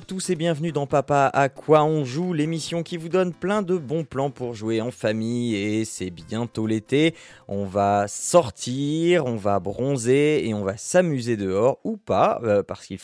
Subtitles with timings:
[0.00, 3.76] Tous et bienvenue dans Papa à quoi on joue, l'émission qui vous donne plein de
[3.76, 7.14] bons plans pour jouer en famille et c'est bientôt l'été.
[7.46, 12.86] On va sortir, on va bronzer et on va s'amuser dehors ou pas euh, parce
[12.86, 12.98] qu'il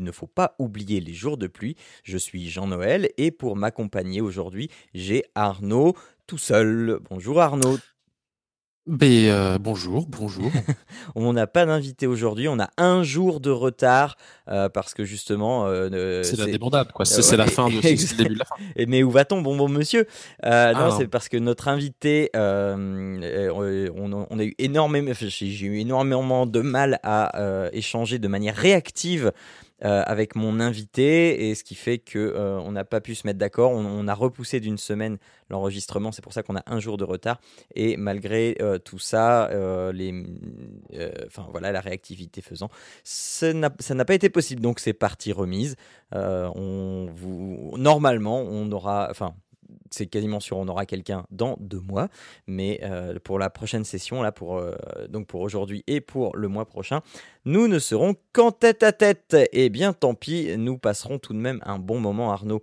[0.00, 1.76] ne faut pas oublier les jours de pluie.
[2.02, 5.94] Je suis Jean-Noël et pour m'accompagner aujourd'hui, j'ai Arnaud
[6.26, 6.98] tout seul.
[7.08, 7.78] Bonjour Arnaud.
[8.86, 10.52] Ben, euh, bonjour, bonjour.
[11.16, 14.16] on n'a pas d'invité aujourd'hui, on a un jour de retard
[14.48, 15.66] euh, parce que justement.
[15.66, 17.04] euh, c'est la débandade, quoi.
[17.04, 18.54] C'est la fin, de, le début de la fin.
[18.86, 20.06] Mais où va-t-on, bon bon monsieur?
[20.44, 23.18] Euh, Non, c'est parce que notre invité, on,
[24.30, 28.54] on a eu énormément, j'ai j'ai eu énormément de mal à euh, échanger de manière
[28.54, 29.32] réactive.
[29.84, 33.26] Euh, avec mon invité et ce qui fait que euh, on n'a pas pu se
[33.26, 33.72] mettre d'accord.
[33.72, 35.18] On, a repoussé d'une semaine
[35.50, 37.40] l'enregistrement, c'est pour ça qu'on a un jour de retard.
[37.74, 39.50] Et malgré euh, tout ça,
[39.92, 40.24] les,
[40.94, 42.70] euh, enfin voilà, la réactivité faisant,
[43.04, 44.62] ça n'a pas été possible.
[44.62, 45.76] Donc c'est partie remise.
[46.12, 49.34] On vous, normalement, on aura, enfin,
[49.90, 52.08] c'est quasiment sûr, on aura quelqu'un dans deux mois.
[52.46, 54.74] Mais euh, pour la prochaine session, là, pour euh,
[55.08, 57.00] donc pour aujourd'hui et pour le mois prochain,
[57.44, 59.36] nous ne serons qu'en tête à tête.
[59.52, 62.62] Et bien, tant pis, nous passerons tout de même un bon moment, Arnaud.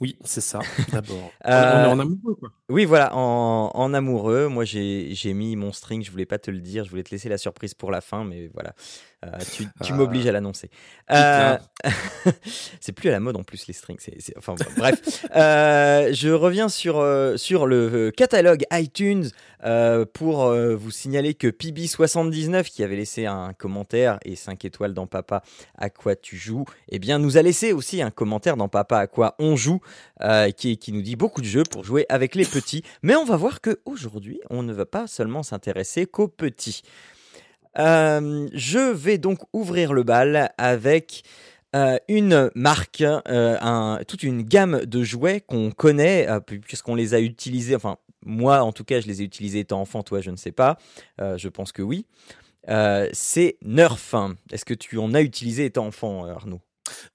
[0.00, 0.60] Oui, c'est ça,
[0.92, 1.30] d'abord.
[1.44, 2.50] On, Euh, on est en amoureux, quoi.
[2.68, 4.48] Oui, voilà, en, en amoureux.
[4.48, 6.02] Moi, j'ai j'ai mis mon string.
[6.04, 6.84] Je voulais pas te le dire.
[6.84, 8.74] Je voulais te laisser la surprise pour la fin, mais voilà.
[9.24, 9.94] Euh, tu tu Ah.
[9.94, 10.68] m'obliges à l'annoncer.
[11.08, 11.60] Putain.
[11.86, 11.90] Euh,
[12.80, 13.98] c'est plus à la mode en plus les strings.
[14.36, 19.28] enfin bref, Euh, je reviens sur euh, sur le catalogue iTunes
[19.64, 24.92] euh, pour euh, vous signaler que PB79 qui avait laissé un commentaire et 5 étoiles
[24.94, 25.42] dans Papa
[25.78, 29.06] à quoi tu joues, eh bien nous a laissé aussi un commentaire dans Papa à
[29.06, 29.80] quoi on joue
[30.22, 32.82] euh, qui, qui nous dit beaucoup de jeux pour jouer avec les petits.
[33.02, 36.82] Mais on va voir que aujourd'hui, on ne va pas seulement s'intéresser qu'aux petits.
[37.78, 41.22] Euh, je vais donc ouvrir le bal avec
[41.74, 46.28] euh, une marque, euh, toute une gamme de jouets qu'on connaît,
[46.66, 50.02] puisqu'on les a utilisés, enfin moi en tout cas je les ai utilisés étant enfant,
[50.02, 50.76] toi je ne sais pas,
[51.18, 52.06] je pense que oui.
[53.12, 54.14] C'est Nerf.
[54.52, 56.60] Est-ce que tu en as utilisé étant enfant, Arnaud?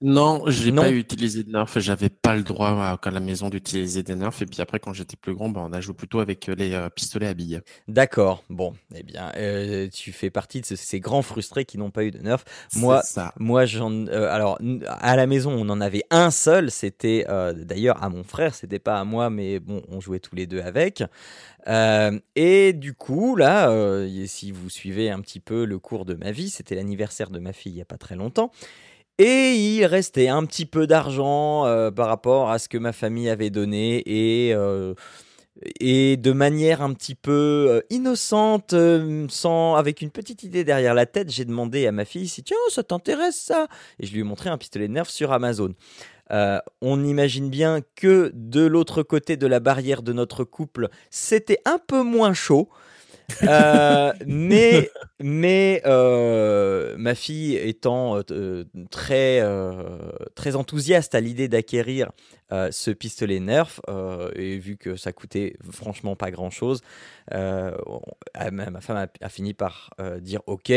[0.00, 0.82] Non, j'ai Non?
[0.82, 1.78] pas utilisé de nerfs.
[1.80, 4.40] J'avais pas le droit à, à la maison d'utiliser des nerfs.
[4.40, 6.72] Et puis après, quand j'étais plus grand, ben, on a joué plutôt avec euh, les
[6.72, 7.60] euh, pistolets à billes.
[7.86, 11.90] D'accord, bon, eh bien, euh, tu fais partie de ce- ces grands frustrés qui n'ont
[11.90, 12.44] pas eu de Nerf.
[12.76, 13.34] Moi, ça.
[13.38, 14.06] Moi, j'en.
[14.06, 14.58] euh, alors,
[14.88, 16.70] à la maison, on en avait un seul.
[16.70, 18.54] C'était d'ailleurs à mon frère.
[18.54, 21.02] C'était pas à moi, mais bon, on jouait tous les deux avec.
[22.36, 23.70] Et du coup, là,
[24.26, 27.52] si vous suivez un petit peu le cours de ma vie, c'était l'anniversaire de ma
[27.52, 28.50] fille il y a pas très longtemps.
[29.18, 33.28] Et il restait un petit peu d'argent euh, par rapport à ce que ma famille
[33.28, 34.94] avait donné et euh,
[35.80, 38.76] et de manière un petit peu euh, innocente,
[39.28, 42.56] sans avec une petite idée derrière la tête, j'ai demandé à ma fille si tiens
[42.68, 43.66] ça t'intéresse ça?
[43.98, 45.74] Et je lui ai montré un pistolet de Nerf sur Amazon.
[46.80, 51.78] On imagine bien que de l'autre côté de la barrière de notre couple, c'était un
[51.84, 52.68] peu moins chaud.
[53.42, 54.90] Euh, mais
[55.20, 59.42] mais euh, ma fille étant euh, très
[60.34, 62.10] très enthousiaste à l'idée d'acquérir
[62.50, 63.80] ce pistolet Nerf
[64.34, 66.80] et vu que ça coûtait franchement pas grand chose,
[67.30, 69.90] ma, femme a, fini par
[70.20, 70.72] dire OK.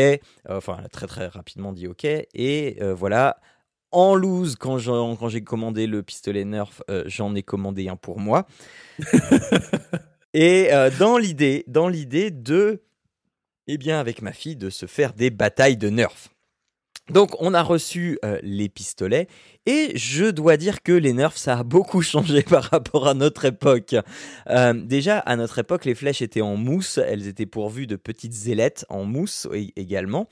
[0.50, 3.40] Enfin, elle a très très rapidement dit OK et voilà.
[3.94, 8.48] En loose, quand j'ai commandé le pistolet Nerf, j'en ai commandé un pour moi.
[10.34, 12.82] Et euh, dans l'idée, de,
[13.68, 16.30] eh bien, avec ma fille, de se faire des batailles de Nerf.
[17.10, 19.28] Donc, on a reçu euh, les pistolets
[19.66, 23.46] et je dois dire que les Nerfs, ça a beaucoup changé par rapport à notre
[23.46, 23.96] époque.
[24.50, 28.48] Euh, déjà, à notre époque, les flèches étaient en mousse, elles étaient pourvues de petites
[28.48, 30.30] ailettes en mousse également.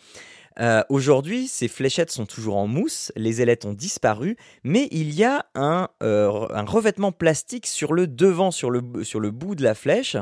[0.60, 5.24] Euh, Aujourd'hui, ces fléchettes sont toujours en mousse, les ailettes ont disparu, mais il y
[5.24, 9.64] a un, euh, un revêtement plastique sur le devant, sur le, sur le bout de
[9.64, 10.18] la flèche.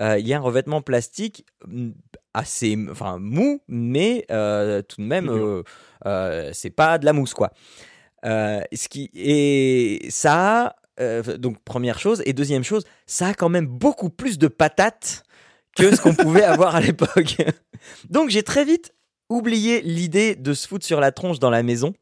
[0.00, 1.90] Euh, il y a un revêtement plastique mm,
[2.34, 5.62] assez enfin, mou, mais tout de même,
[6.52, 7.52] c'est pas de la mousse, quoi.
[8.24, 13.50] Ce qui, et ça a, euh, donc première chose, et deuxième chose, ça a quand
[13.50, 15.24] même beaucoup plus de patates
[15.76, 17.36] que ce qu'on pouvait avoir à l'époque.
[18.10, 18.94] Donc j'ai très vite
[19.28, 21.94] oublié l'idée de se foutre sur la tronche dans la maison.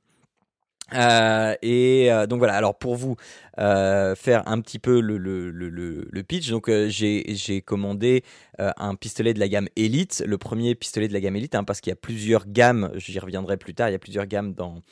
[0.92, 3.16] Euh, et euh, donc voilà, alors pour vous
[3.58, 8.22] euh, faire un petit peu le, le pitch, donc j'ai commandé
[8.58, 11.80] un pistolet de la gamme Elite, le premier pistolet de la gamme Elite, hein, parce
[11.80, 14.82] qu'il y a plusieurs gammes, j'y reviendrai plus tard, il y a plusieurs gammes dans,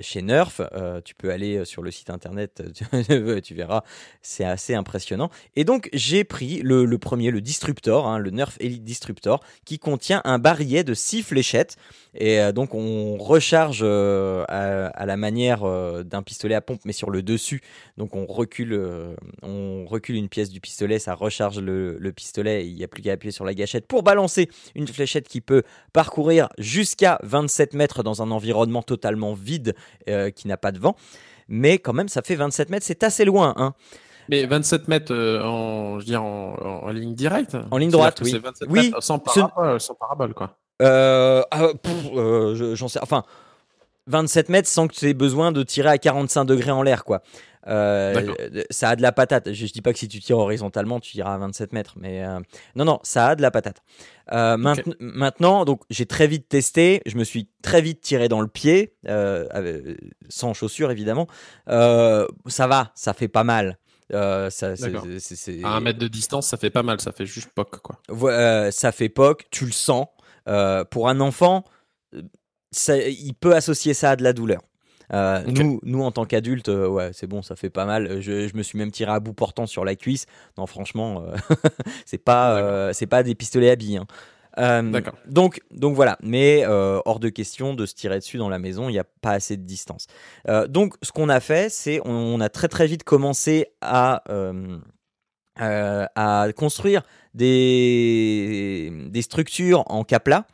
[0.00, 0.60] chez Nerf.
[1.04, 2.62] tu peux aller sur le site internet,
[3.42, 3.82] tu verras,
[4.22, 5.30] c'est assez impressionnant.
[5.56, 9.78] Et donc j'ai pris le, le, premier, le Disruptor, hein, le Nerf Elite Disruptor, qui
[9.78, 11.76] contient un barillet de 6 fléchettes.
[12.14, 17.22] Et donc on recharge à la manière euh, d'un pistolet à pompe, mais sur le
[17.22, 17.60] dessus.
[17.96, 22.74] Donc on recule, euh, on recule une pièce du pistolet, ça recharge le, pistolet, il
[22.74, 26.48] n'y a plus qu'à appuyer sur la gâchette pour balancer une fléchette qui peut parcourir
[26.58, 29.74] jusqu'à 27 mètres dans un environnement totalement vide
[30.10, 30.96] euh, qui n'a pas de vent.
[31.48, 33.54] Mais quand même, ça fait 27 mètres, c'est assez loin.
[33.56, 33.72] Hein.
[34.28, 38.40] Mais 27 mètres en, je en, ligne directe En ligne droite, oui.
[38.68, 40.58] oui sans, parabole, sans parabole, quoi.
[40.80, 41.44] Ah,
[42.54, 43.00] j'en sais.
[43.02, 43.22] Enfin,
[44.06, 47.22] 27 mètres sans que tu aies besoin de tirer à 45 degrés en l'air, quoi.
[47.66, 49.52] Euh, ça a de la patate.
[49.52, 52.40] Je, dis pas que si tu tires horizontalement, tu iras à 27 mètres, mais euh,
[52.76, 53.82] non, non, ça a de la patate.
[54.32, 54.56] Euh,
[55.00, 57.02] maintenant, donc j'ai très vite testé.
[57.06, 58.94] Je me suis très vite tiré dans le pied,
[60.28, 61.26] sans chaussures évidemment.
[61.66, 63.78] ça va, ça fait pas mal.
[64.10, 64.74] ça,
[65.62, 67.00] À un mètre de distance, ça fait pas mal.
[67.00, 68.00] Ça fait juste poc, quoi.
[68.72, 69.46] ça fait poc.
[69.50, 70.06] Tu le sens.
[70.90, 71.64] pour un enfant
[72.88, 74.60] il peut associer ça à de la douleur.
[75.14, 78.20] Euh, nous, nous, en tant qu'adultes, euh, ouais, c'est bon, ça fait pas mal.
[78.20, 80.26] Je, me suis même tiré à bout portant sur la cuisse.
[80.58, 81.36] Non, franchement, euh,
[82.04, 84.00] c'est pas, c'est pas des pistolets à billes.
[84.56, 85.02] Hein.
[85.28, 88.92] donc, donc voilà, mais hors de question de se tirer dessus dans la maison, il
[88.92, 90.06] n'y a pas assez de distance.
[90.68, 94.24] donc, ce qu'on a fait, c'est on, a très très vite commencé à
[95.56, 97.02] à construire
[97.34, 100.46] des, des structures en capla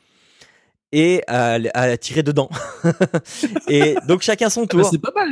[0.93, 2.51] et à, à, tirer dedans.
[3.69, 4.85] et donc chacun son tour.
[4.85, 5.29] c'est pas mal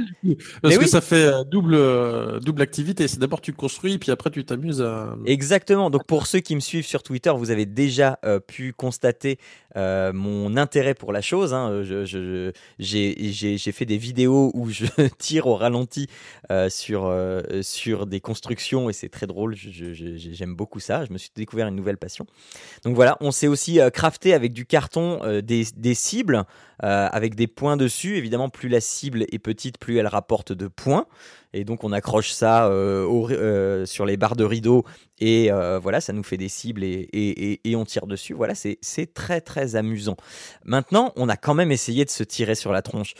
[0.62, 3.08] parce que ça fait euh, double euh, double activité.
[3.08, 5.16] C'est d'abord tu construis puis après tu t'amuses à.
[5.26, 5.90] Exactement.
[5.90, 9.38] Donc pour ceux qui me suivent sur Twitter, vous avez déjà euh, pu constater
[9.76, 11.54] mon intérêt pour la chose.
[11.54, 11.84] Hein.
[11.84, 14.86] Je, j'ai fait des vidéos où je
[15.18, 16.08] tire au ralenti
[16.68, 17.14] sur
[17.62, 19.54] sur des constructions et c'est très drôle.
[19.56, 21.04] J'aime beaucoup ça.
[21.04, 22.26] Je me suis découvert une nouvelle passion.
[22.84, 26.44] Donc voilà, on s'est aussi crafté avec du carton des, cibles
[26.84, 28.16] euh, avec des points dessus.
[28.16, 31.06] Évidemment, plus la cible est petite, plus elle rapporte de points.
[31.54, 34.84] Et donc on accroche ça euh, euh, sur les barres de rideau
[35.18, 35.50] et
[35.82, 38.34] voilà, ça nous fait des cibles et, on tire dessus.
[38.34, 40.16] Voilà, c'est très très amusant.
[40.64, 43.14] Maintenant, on a quand même essayé de se tirer sur la tronche.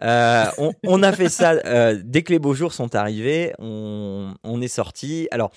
[0.00, 3.52] on, a fait ça dès que les beaux jours sont arrivés.
[3.58, 5.28] On est sorti.
[5.30, 5.50] Alors,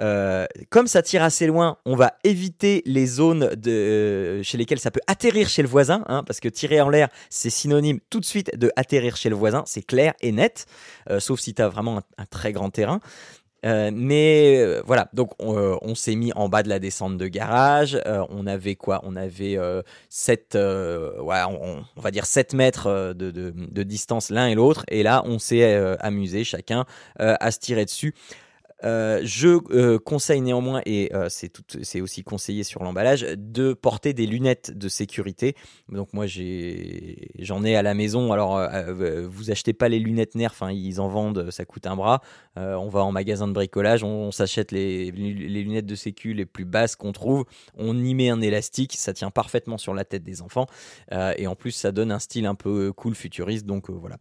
[0.00, 4.90] euh, comme ça tire assez loin, on va éviter les zones euh, chez lesquelles ça
[4.90, 8.24] peut atterrir chez le voisin, hein, parce que tirer en l'air, c'est synonyme tout de
[8.24, 10.66] suite de atterrir chez le voisin, c'est clair et net,
[11.10, 13.00] euh, sauf si tu as vraiment un, très grand terrain.
[13.62, 18.00] mais voilà, donc on, s'est mis en bas de la descente de garage.
[18.30, 19.00] on avait quoi?
[19.02, 19.58] On avait
[20.08, 24.84] 7, ouais, on, va dire 7 mètres de distance l'un et l'autre.
[24.88, 26.86] Et là, on s'est amusé chacun
[27.18, 28.14] à se tirer dessus.
[28.84, 34.26] Euh, je euh, conseille néanmoins, et euh, c'est aussi conseillé sur l'emballage, de porter des
[34.26, 35.54] lunettes de sécurité.
[35.88, 38.32] Donc moi j'en ai, à la maison.
[38.32, 38.60] Alors
[39.28, 42.20] vous achetez pas les lunettes Nerf, hein, ils en vendent, ça coûte un bras.
[42.56, 46.96] on va en magasin de bricolage, on, s'achète les, lunettes de sécu les plus basses
[46.96, 47.44] qu'on trouve.
[47.76, 50.66] On y met un élastique, ça tient parfaitement sur la tête des enfants.
[51.10, 53.66] et en plus ça donne un style un peu cool futuriste.
[53.66, 54.16] Donc voilà.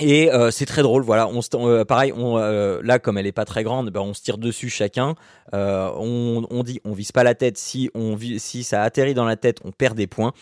[0.00, 1.28] Et euh, c'est très drôle, voilà.
[1.28, 4.22] On, euh, pareil, on, euh, là comme elle est pas très grande, ben, on se
[4.22, 5.14] tire dessus chacun.
[5.52, 7.58] On, on, dit, on vise pas la tête.
[7.58, 10.32] Si on si ça atterrit dans la tête, on perd des points.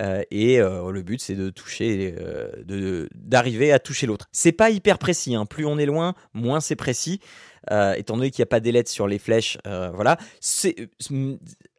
[0.00, 2.14] Et le but c'est de toucher,
[2.64, 4.28] de d'arriver à toucher l'autre.
[4.32, 5.34] C'est pas hyper précis.
[5.34, 5.46] Hein.
[5.46, 7.20] Plus on est loin, moins c'est précis.
[7.70, 10.18] Euh, étant donné qu'il n'y a pas d'ailettes sur les flèches, euh, voilà.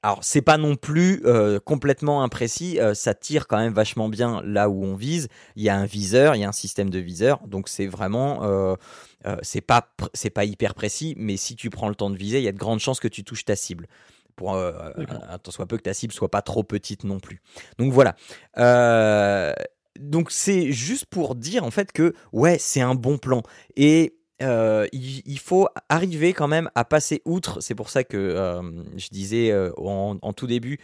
[0.01, 4.69] Alors c'est pas non plus euh, complètement imprécis, ça tire quand même vachement bien là
[4.69, 5.27] où on vise.
[5.55, 8.77] Il y a un viseur, il y a un système de viseur, donc c'est vraiment
[9.41, 9.93] c'est pas
[10.33, 12.57] pas hyper précis, mais si tu prends le temps de viser, il y a de
[12.57, 13.87] grandes chances que tu touches ta cible
[14.35, 14.71] pour euh,
[15.49, 17.41] soit peu que ta cible soit pas trop petite non plus.
[17.77, 18.15] Donc voilà.
[19.99, 23.43] donc c'est juste pour dire en fait que ouais c'est un bon plan
[23.75, 27.61] et euh, il, faut arriver quand même à passer outre.
[27.61, 28.61] C'est pour ça que euh,
[28.97, 30.79] je disais euh, en, tout début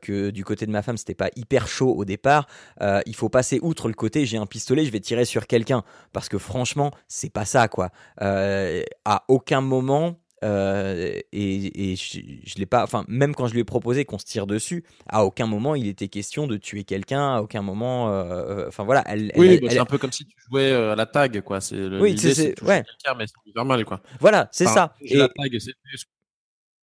[0.00, 2.46] que du côté de ma femme, c'était pas hyper chaud au départ.
[2.80, 5.82] il faut passer outre le côté j'ai un pistolet, je vais tirer sur quelqu'un.
[6.12, 7.90] Parce que franchement, c'est pas ça quoi.
[8.18, 12.82] à aucun moment, et, et, je, je l'ai pas.
[12.82, 15.86] Enfin, même quand je lui ai proposé qu'on se tire dessus, à aucun moment il
[15.86, 17.36] était question de tuer quelqu'un.
[17.36, 18.06] À aucun moment.
[18.68, 19.04] Enfin voilà.
[19.06, 21.60] Elle, oui, bah, c'est un peu comme si tu jouais à la tag, quoi.
[21.60, 22.82] C'est oui, c'est ouais.
[23.16, 24.00] mais c'est normal, quoi.
[24.20, 24.94] Voilà, c'est ça.
[25.00, 25.16] Et...
[25.16, 25.72] La tag, c'est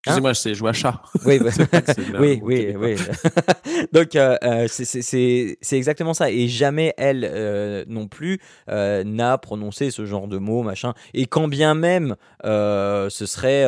[0.07, 1.02] Excusez-moi, c'est jouer à chat.
[1.26, 1.50] Oui, bah,
[2.21, 2.95] oui, oui, oui.
[3.93, 6.31] Donc, euh, euh c'est exactement ça.
[6.31, 8.38] Et jamais elle euh, non plus
[8.71, 10.95] euh, n'a prononcé ce genre de mots, machin.
[11.14, 12.14] Et quand bien même,
[12.45, 13.67] ce serait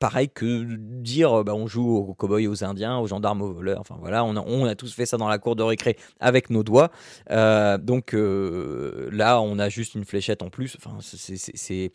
[0.00, 3.80] pareil que dire bah, on joue aux cowboys, aux indiens, aux gendarmes, aux voleurs.
[3.80, 6.50] Enfin voilà, on a, on a tous fait ça dans la cour de récré avec
[6.50, 6.90] nos doigts.
[7.30, 10.76] donc là, on a juste une fléchette en plus.
[10.76, 11.92] Enfin, c'est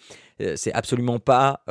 [0.55, 1.61] c'est absolument pas,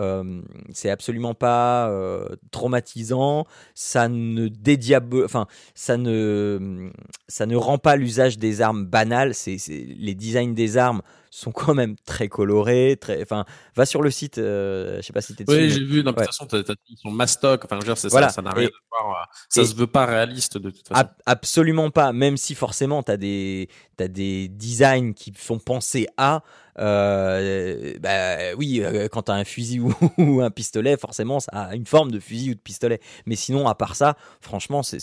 [0.73, 6.90] c'est absolument pas euh, traumatisant, ça ne dédiable, enfin ça ne
[7.28, 9.35] ça ne rend pas l'usage des armes banal.
[9.35, 13.23] C'est les designs des armes sont quand même très colorés, très.
[13.23, 13.44] Enfin,
[13.76, 14.38] va sur le site.
[14.38, 15.58] Euh, je sais pas si tu dessus.
[15.58, 16.02] Oui, j'ai vu.
[16.02, 16.47] de toute façon,
[16.88, 17.64] ils sont mastoc.
[17.64, 18.28] Enfin, c'est ça.
[18.28, 19.23] Ça n'a rien à voir.
[19.23, 21.08] Euh, ça se veut pas réaliste de toute façon.
[21.26, 22.12] absolument pas.
[22.12, 23.68] Même si forcément, tu as des,
[23.99, 26.42] des designs qui font penser à.
[26.78, 29.80] Euh, bah oui, euh, quand tu as un fusil
[30.18, 33.00] ou, un pistolet, forcément, ça a une forme de fusil ou de pistolet.
[33.26, 34.99] Mais sinon, à part ça, franchement, c'est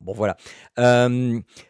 [0.00, 0.36] bon voilà.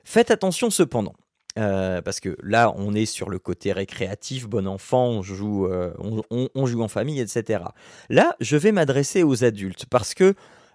[0.04, 1.14] faites attention cependant.
[1.58, 5.92] Euh, parce que là, on est sur le côté récréatif, bon enfant, on joue, euh,
[6.30, 7.64] on, joue en famille, etc.
[8.10, 10.34] Là, je vais m'adresser aux adultes parce que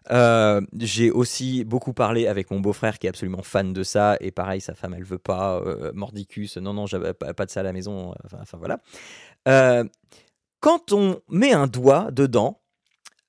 [0.10, 4.32] euh, j'ai aussi beaucoup parlé avec mon beau-frère qui est absolument fan de ça et
[4.32, 5.62] pareil, sa femme elle veut pas
[5.94, 8.80] mordicus, non non, j'avais pas, pas, de ça à la maison, enfin, voilà.
[10.60, 12.60] quand on met un doigt dedans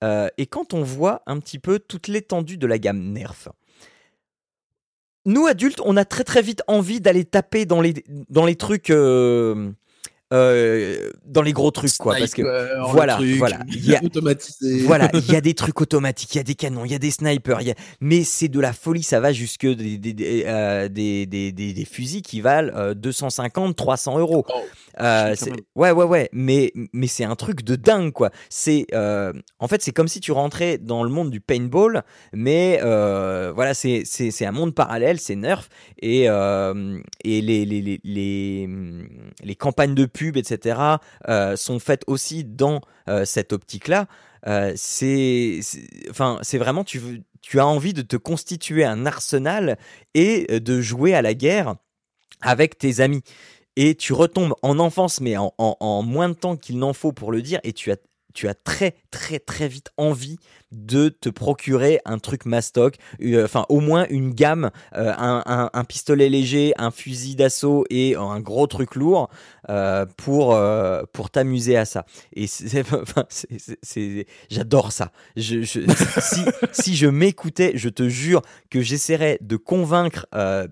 [0.02, 3.50] et quand on voit un petit peu toute l'étendue de la gamme Nerf,
[5.24, 7.94] nous adultes, on a très très vite envie d'aller taper dans les,
[8.28, 8.90] dans les trucs.
[8.90, 9.70] Euh,
[10.32, 12.42] euh, dans les gros trucs quoi parce que
[12.90, 14.00] voilà voilà il y a
[14.84, 16.98] voilà il y a des trucs automatiques il y a des canons il y a
[16.98, 17.74] des snipers y a...
[18.00, 22.22] mais c'est de la folie ça va jusque des des, des, euh, des, des, fusils
[22.22, 24.60] qui valent 250 300 euros oh.
[25.00, 25.34] Euh,
[25.74, 28.30] ouais, ouais, ouais, mais, mais c'est un truc de dingue, quoi.
[28.50, 32.80] C'est, euh, en fait, c'est comme si tu rentrais dans le monde du paintball, mais
[32.82, 34.04] euh, voilà, c'est,
[34.44, 35.68] un monde parallèle, c'est Nerf,
[36.00, 38.68] et, et les, les, les,
[39.42, 40.80] les, campagnes de pub, etc.,
[41.56, 42.80] sont faites aussi dans
[43.24, 44.06] cette optique-là.
[44.76, 45.60] c'est,
[46.10, 47.00] enfin, c'est vraiment, tu,
[47.40, 49.78] tu as envie de te constituer un arsenal
[50.14, 51.76] et de jouer à la guerre
[52.40, 53.22] avec tes amis
[53.76, 57.32] et tu retombes en enfance, mais en, en moins de temps qu'il n'en faut pour
[57.32, 57.96] le dire, et tu as,
[58.34, 60.38] tu as très très très vite envie
[60.72, 66.28] de te procurer un truc mastoc, euh, enfin au moins une gamme, euh, un, pistolet
[66.28, 69.28] léger, un fusil d'assaut et un gros truc lourd
[69.68, 70.58] euh, pour,
[71.12, 72.06] pour t'amuser à ça.
[72.34, 72.46] Et
[74.50, 75.12] j'adore ça.
[75.36, 80.26] Je, si, si je m'écoutais, je te jure que j'essaierais de convaincre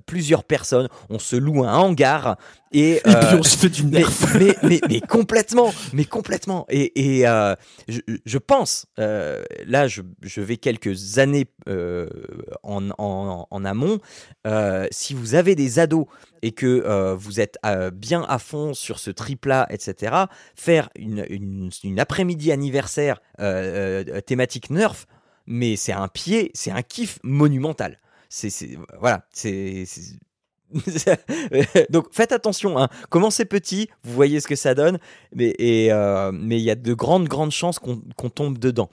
[0.07, 0.89] plusieurs personnes.
[1.11, 2.37] On se loue un hangar
[2.73, 4.09] et, puis on se fait du nerf.
[4.39, 6.67] Mais, mais, mais, complètement, mais complètement.
[6.71, 7.25] Et, et
[7.89, 12.09] je, je, pense, là je, vais quelques années euh,
[12.63, 13.99] en, amont.
[14.47, 16.07] Euh, si vous avez des ados
[16.43, 17.59] et que euh, vous êtes
[17.93, 20.15] bien à fond sur ce triplat, etc.,
[20.55, 23.21] faire une, après-midi anniversaire
[24.27, 25.07] thématique Nerf,
[25.47, 27.99] mais c'est un pied, c'est un kiff monumental.
[28.29, 29.85] C'est voilà, c'est
[31.91, 32.89] Donc faites attention, hein.
[33.09, 34.99] commencez petit, vous voyez ce que ça donne,
[35.35, 38.89] mais il y a de grandes, grandes chances qu'on tombe dedans.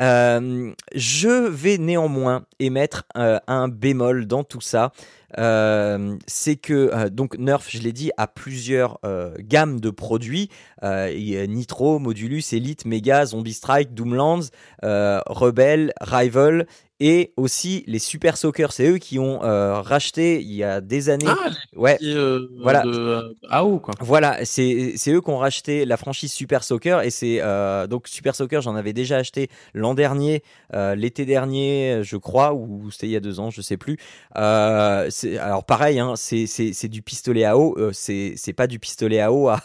[0.00, 4.92] Euh, je vais néanmoins émettre euh, un bémol dans tout ça.
[5.38, 9.00] Euh, c'est que donc Nerf, je l'ai dit, a plusieurs
[9.40, 10.50] gammes de produits
[10.82, 14.48] Nitro, Modulus, Elite, Mega, Zombie Strike, Doomlands,
[14.82, 16.66] Rebel, Rival
[17.00, 18.72] et aussi les Super Soccer.
[18.72, 21.26] C'est eux qui ont euh, racheté il y a des années.
[21.28, 22.82] Ah, ouais, euh, voilà.
[22.82, 23.94] De AO, quoi.
[24.00, 28.34] Voilà, c'est eux qui ont racheté la franchise Super Soccer et c'est euh, donc Super
[28.34, 28.62] Soccer.
[28.62, 33.20] J'en avais déjà acheté l'an dernier, l'été dernier, je crois, ou c'était il y a
[33.20, 33.98] deux ans, je sais plus.
[34.34, 37.76] alors pareil, hein, c'est du pistolet à eau.
[37.92, 39.60] c'est pas du pistolet à eau à,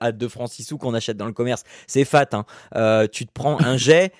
[0.00, 1.64] à, 2 francs 6 sous qu'on achète dans le commerce.
[1.86, 2.28] C'est fat.
[2.32, 3.06] Hein.
[3.08, 4.12] tu te prends un jet,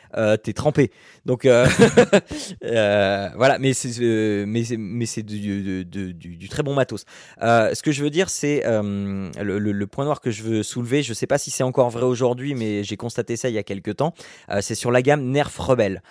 [0.43, 0.91] t'es trempé.
[1.25, 1.47] Donc
[2.65, 7.05] Euh, voilà, mais c'est euh, mais mais c'est du, du, du, très bon matos.
[7.43, 11.03] Euh, ce que je veux dire, c'est le, le, point noir que je veux soulever.
[11.03, 13.63] Je sais pas si c'est encore vrai aujourd'hui, mais j'ai constaté ça il y a
[13.63, 14.15] quelques temps.
[14.61, 16.03] c'est sur la gamme Nerf Rebelle.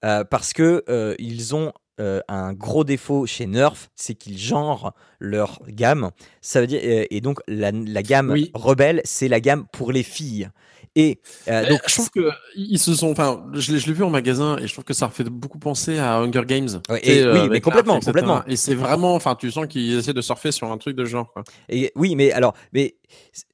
[0.00, 0.84] parce que
[1.18, 6.10] ils ont un gros défaut chez Nerf, c'est qu'ils genrent leur gamme.
[6.40, 10.48] Ça veut dire et donc la, la gamme Rebelle, c'est la gamme pour les filles.
[10.94, 14.58] Et euh, donc, je trouve que ils se sont, enfin, je l'ai vu en magasin
[14.58, 16.80] et je trouve que ça fait beaucoup penser à Hunger Games.
[17.02, 18.44] et, oui, mais complètement, complètement.
[18.46, 21.32] Et c'est vraiment, enfin, tu sens qu'ils essaient de surfer sur un truc de genre.
[21.32, 21.44] Quoi.
[21.68, 22.96] Et oui, mais alors, mais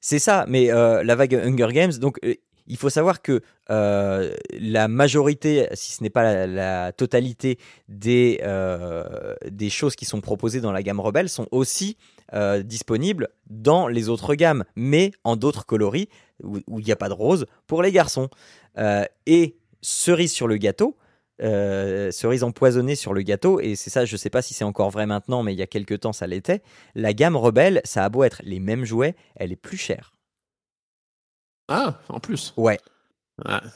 [0.01, 0.45] c'est ça.
[0.47, 2.19] Mais la vague Hunger Games, donc
[2.69, 3.41] il faut savoir que
[3.71, 7.57] euh, la majorité, si ce n'est pas la, totalité
[7.89, 11.97] des, euh, des choses qui sont proposées dans la gamme Rebelle sont aussi
[12.33, 16.09] euh, disponibles dans les autres gammes, mais en d'autres coloris
[16.43, 18.29] où il n'y a pas de rose pour les garçons.
[19.25, 20.95] et cerise sur le gâteau,
[21.39, 24.89] cerise empoisonnée sur le gâteau, et c'est ça, je ne sais pas si c'est encore
[24.89, 26.61] vrai maintenant, mais il y a quelques temps ça l'était,
[26.95, 30.13] la gamme Rebelle, ça a beau être les mêmes jouets, elle est plus chère.
[31.69, 32.53] Ah, en plus.
[32.57, 32.79] Ouais.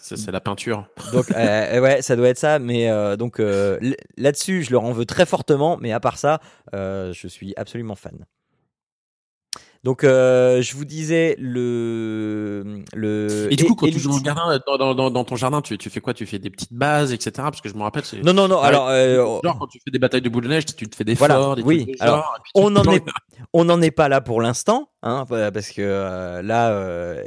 [0.01, 0.87] c'est la peinture.
[1.13, 2.59] Donc, euh, ouais, ça doit être ça.
[2.59, 3.79] Mais euh, donc euh,
[4.17, 5.77] là-dessus, je leur en veux très fortement.
[5.79, 6.41] Mais à part ça,
[6.73, 8.25] je suis absolument fan.
[9.83, 13.47] Donc, euh, je vous disais le le.
[13.51, 15.77] Et du coup, quand tu joues dans, le jardin, dans, dans, dans, ton jardin, tu,
[15.77, 16.13] tu fais quoi?
[16.13, 17.31] Tu fais des petites bases, etc.
[17.35, 18.23] Parce que je me rappelle, c'est.
[18.23, 18.59] Non, non, non.
[18.59, 21.03] alors, euh, genre quand tu fais des batailles de boules de neige, tu te fais
[21.03, 21.95] des voilà, forts, des oui.
[21.99, 23.03] alors, on n'en est,
[23.51, 27.23] on n'en est pas là pour l'instant, hein, parce que euh, là, euh,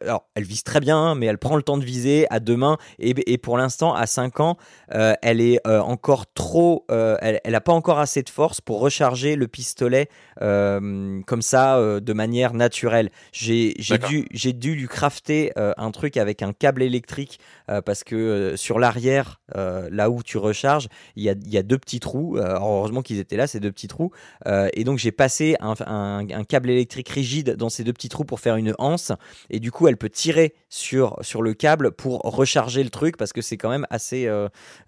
[0.00, 2.76] alors, elle vise très bien, mais elle prend le temps de viser à deux mains,
[2.98, 4.56] et, et pour l'instant, à 5 ans,
[4.94, 9.36] euh, elle est encore trop, elle, elle a pas encore assez de force pour recharger
[9.36, 10.08] le pistolet
[10.38, 13.10] comme ça de manière naturelle.
[13.32, 13.74] J'ai
[14.08, 17.38] dû, dû lui crafter euh, un truc avec un câble électrique
[17.70, 21.62] euh, parce que euh, sur l'arrière, là où tu recharges, il y a, y a,
[21.62, 22.36] deux petits trous.
[22.38, 24.12] heureusement qu'ils étaient là, ces deux petits trous.
[24.46, 28.40] et donc j'ai passé un, un, câble électrique rigide dans ces deux petits trous pour
[28.40, 29.12] faire une anse.
[29.50, 33.32] Et du coup, elle peut tirer sur, sur le câble pour recharger le truc parce
[33.32, 34.24] que c'est quand même assez.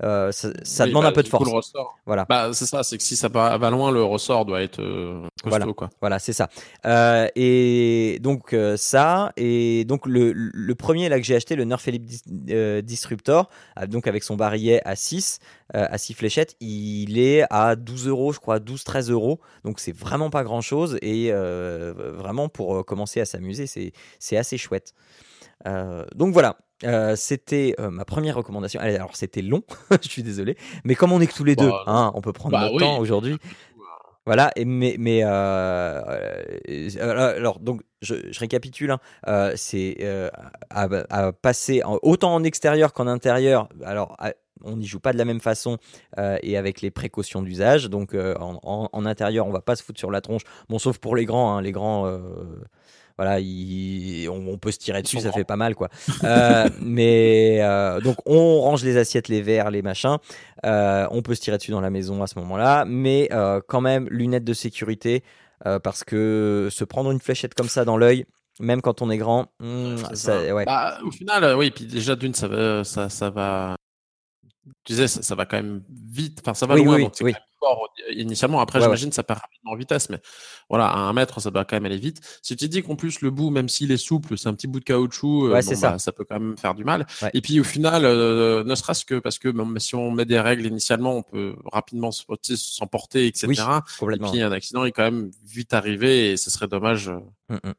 [0.00, 1.72] ça, demande bah, un peu de force.
[2.06, 2.26] Voilà.
[2.28, 4.82] Bah, c'est ça, c'est que si ça va, loin, le ressort doit être
[5.42, 5.58] costaud.
[5.58, 5.90] Voilà, quoi.
[6.00, 6.48] voilà c'est ça.
[6.86, 11.64] Euh, et donc euh, ça, et donc le, le, premier là que j'ai acheté, le
[11.64, 12.10] Nerf Philippe
[12.50, 13.50] euh, Disruptor,
[13.88, 15.40] donc avec son barillet à 6,
[15.74, 19.40] à 6 fléchettes, il est à 12 euros, je crois, 12-13 euros.
[19.64, 24.94] Donc c'est vraiment pas grand chose, et vraiment pour commencer à s'amuser, c'est assez chouette.
[26.14, 26.58] donc voilà,
[27.16, 28.80] c'était ma première recommandation.
[28.80, 29.62] Alors c'était long,
[30.02, 32.32] je suis désolé, mais comme on est que tous les deux, bah, hein, on peut
[32.32, 33.38] prendre bah notre temps aujourd'hui.
[34.24, 36.00] Voilà, et mais, mais euh,
[36.68, 39.98] euh, alors donc je, récapitule, hein, euh, c'est
[40.70, 43.68] à, passer autant en extérieur qu'en intérieur.
[43.84, 44.16] Alors
[44.64, 45.78] on n'y joue pas de la même façon
[46.16, 47.90] et avec les précautions d'usage.
[47.90, 48.60] Donc en,
[48.92, 50.42] en, intérieur, on va pas se foutre sur la tronche.
[50.68, 52.06] Bon, sauf pour les grands, hein, les grands
[53.22, 53.40] voilà,
[54.30, 55.88] on, peut se tirer dessus, ça fait pas mal, quoi.
[56.24, 60.16] Euh, mais euh, donc, on range les assiettes, les verres, les machins.
[60.66, 63.28] Euh, on peut se tirer dessus dans la maison à ce moment-là, mais
[63.68, 65.22] quand même, lunettes de sécurité,
[65.82, 68.26] parce que se prendre une fléchette comme ça dans l'œil,
[68.60, 69.96] même quand on est grand, hmm,
[70.52, 70.64] ouais.
[70.64, 73.76] Bah, au final, oui, puis déjà d'une, ça, ça, ça va
[74.84, 78.60] tu disais, ça, va quand même vite, enfin ça va loin, donc c'est fort initialement.
[78.60, 80.20] Après, j'imagine ça perd rapidement en vitesse, mais
[80.68, 82.20] voilà, à un mètre, ça doit quand même aller vite.
[82.42, 84.80] Si tu dis qu'en plus le bout, même s'il est souple, c'est un petit bout
[84.80, 85.92] de caoutchouc, euh, ça.
[85.92, 86.12] Bah, ça.
[86.12, 87.06] peut quand même faire du mal.
[87.34, 90.40] Et puis au final, euh, ne serait-ce que parce que même si on met des
[90.40, 93.46] règles initialement, on peut rapidement s'emporter, etc.
[93.48, 97.08] et puis un accident est quand même vite arrivé et ce serait dommage.
[97.08, 97.72] Euh, mmh, mmh.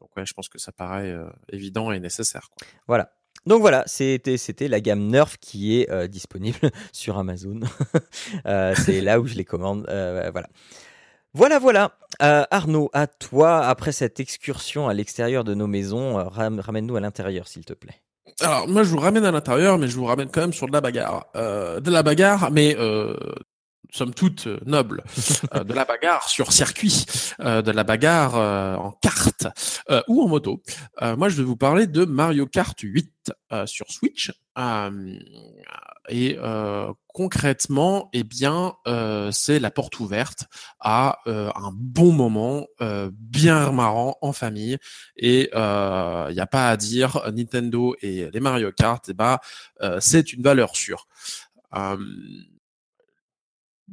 [0.00, 1.14] donc ouais, je pense que ça paraît
[1.50, 2.48] évident et nécessaire.
[2.56, 2.66] Quoi.
[2.86, 3.10] Voilà.
[3.46, 7.60] Donc voilà, c'était la gamme Nerf qui est euh, disponible sur Amazon.
[8.46, 9.86] Euh, c'est là où je les commande.
[9.88, 10.48] Euh, voilà.
[11.32, 11.92] Voilà, voilà.
[12.20, 17.64] Arnaud, à toi, après cette excursion à l'extérieur de nos maisons, ramène-nous à l'intérieur, s'il
[17.64, 18.00] te plaît.
[18.40, 20.72] Alors, moi, je vous ramène à l'intérieur, mais je vous ramène quand même sur de
[20.72, 21.26] la bagarre.
[21.34, 22.76] de la bagarre, mais
[23.94, 25.04] somme toute euh, noble,
[25.54, 27.06] euh, de la bagarre sur circuit,
[27.40, 29.46] euh, de la bagarre en carte
[30.08, 30.62] ou en moto.
[31.00, 33.32] moi, je vais vous parler de Mario Kart 8
[33.66, 34.32] sur Switch.
[36.08, 36.38] et
[37.06, 38.74] concrètement, eh bien,
[39.30, 40.46] c'est la porte ouverte
[40.80, 42.66] à un bon moment,
[43.12, 44.78] bien marrant en famille.
[45.16, 49.38] Et il n'y a pas à dire, Nintendo et les Mario Kart, eh ben,
[50.00, 51.06] c'est une valeur sûre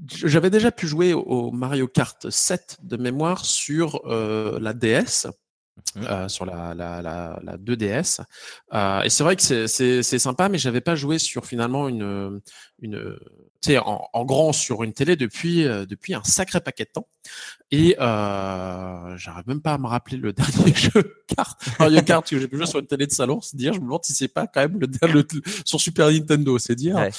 [0.07, 5.27] j'avais déjà pu jouer au Mario Kart 7 de mémoire sur euh, la DS.
[5.95, 8.21] Mmh euh, sur la, la, la, la 2DS.
[8.73, 12.41] Euh, et c'est vrai que c'est sympa, mais j'avais pas joué sur finalement une,
[12.81, 13.17] une
[13.69, 17.08] en, en, grand sur une télé depuis, euh, depuis un sacré paquet de temps.
[17.69, 22.39] Et euh, j'arrive même pas à me rappeler le dernier jeu carte, Mario Kart que
[22.39, 23.41] j'ai pu jouer sur une télé de salon.
[23.41, 25.26] C'est dire, je me demande si c'est pas quand même le, le,
[25.65, 27.10] sur Super Nintendo, c'est dire.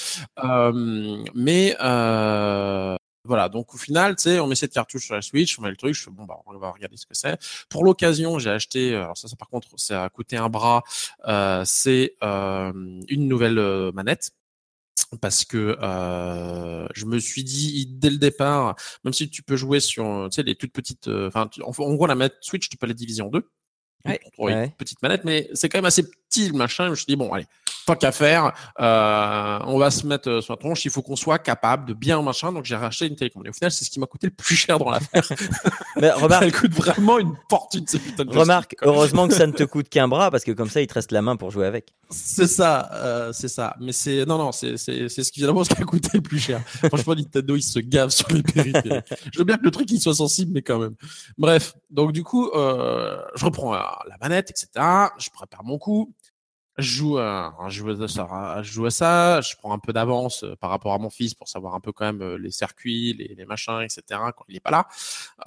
[0.42, 5.22] Euh, mais euh, voilà, donc au final, tu sais, on met cette cartouche sur la
[5.22, 7.38] Switch, on met le truc, je fais bon bah on va regarder ce que c'est.
[7.68, 10.82] Pour l'occasion, j'ai acheté, alors ça, ça par contre, ça a coûté un bras,
[11.28, 12.72] euh, c'est euh,
[13.08, 14.32] une nouvelle euh, manette
[15.20, 19.80] parce que euh, je me suis dit dès le départ, même si tu peux jouer
[19.80, 22.94] sur, tu sais, les toutes petites, enfin, en, gros la manette Switch, tu peux la
[22.94, 23.48] diviser en deux.
[24.04, 26.86] Ouais, une petite manette, mais c'est quand même assez petit le machin.
[26.86, 27.46] Je me suis dit bon, allez,
[27.86, 31.16] pas qu'à faire, euh, on va se mettre euh, sur la tronche, il faut qu'on
[31.16, 32.52] soit capable de bien machin.
[32.52, 33.46] Donc j'ai racheté une télécommande.
[33.46, 35.24] Et au final, c'est ce qui m'a coûté le plus cher dans l'affaire.
[35.96, 37.84] Mais remarque, elle coûte vraiment une fortune.
[38.28, 40.94] remarque, heureusement que ça ne te coûte qu'un bras parce que comme ça, il te
[40.94, 41.92] reste la main pour jouer avec.
[42.10, 43.76] C'est ça, euh, c'est ça.
[43.80, 46.20] Mais c'est non, non, c'est c'est c'est ce qui finalement ce qui a coûté le
[46.20, 46.60] plus cher.
[46.88, 49.04] Franchement, Nintendo, il se gave sur les périphériques.
[49.32, 50.94] je veux bien que le truc il soit sensible, mais quand même.
[51.38, 54.68] Bref, donc du coup, euh, je reprends la manette, etc.
[55.18, 56.12] Je prépare mon coup
[56.82, 59.92] je joue, à, je, joue à ça, je joue à ça, je prends un peu
[59.92, 62.50] d'avance euh, par rapport à mon fils pour savoir un peu quand même euh, les
[62.50, 64.02] circuits, les, les machins, etc.
[64.36, 64.86] quand il est pas là.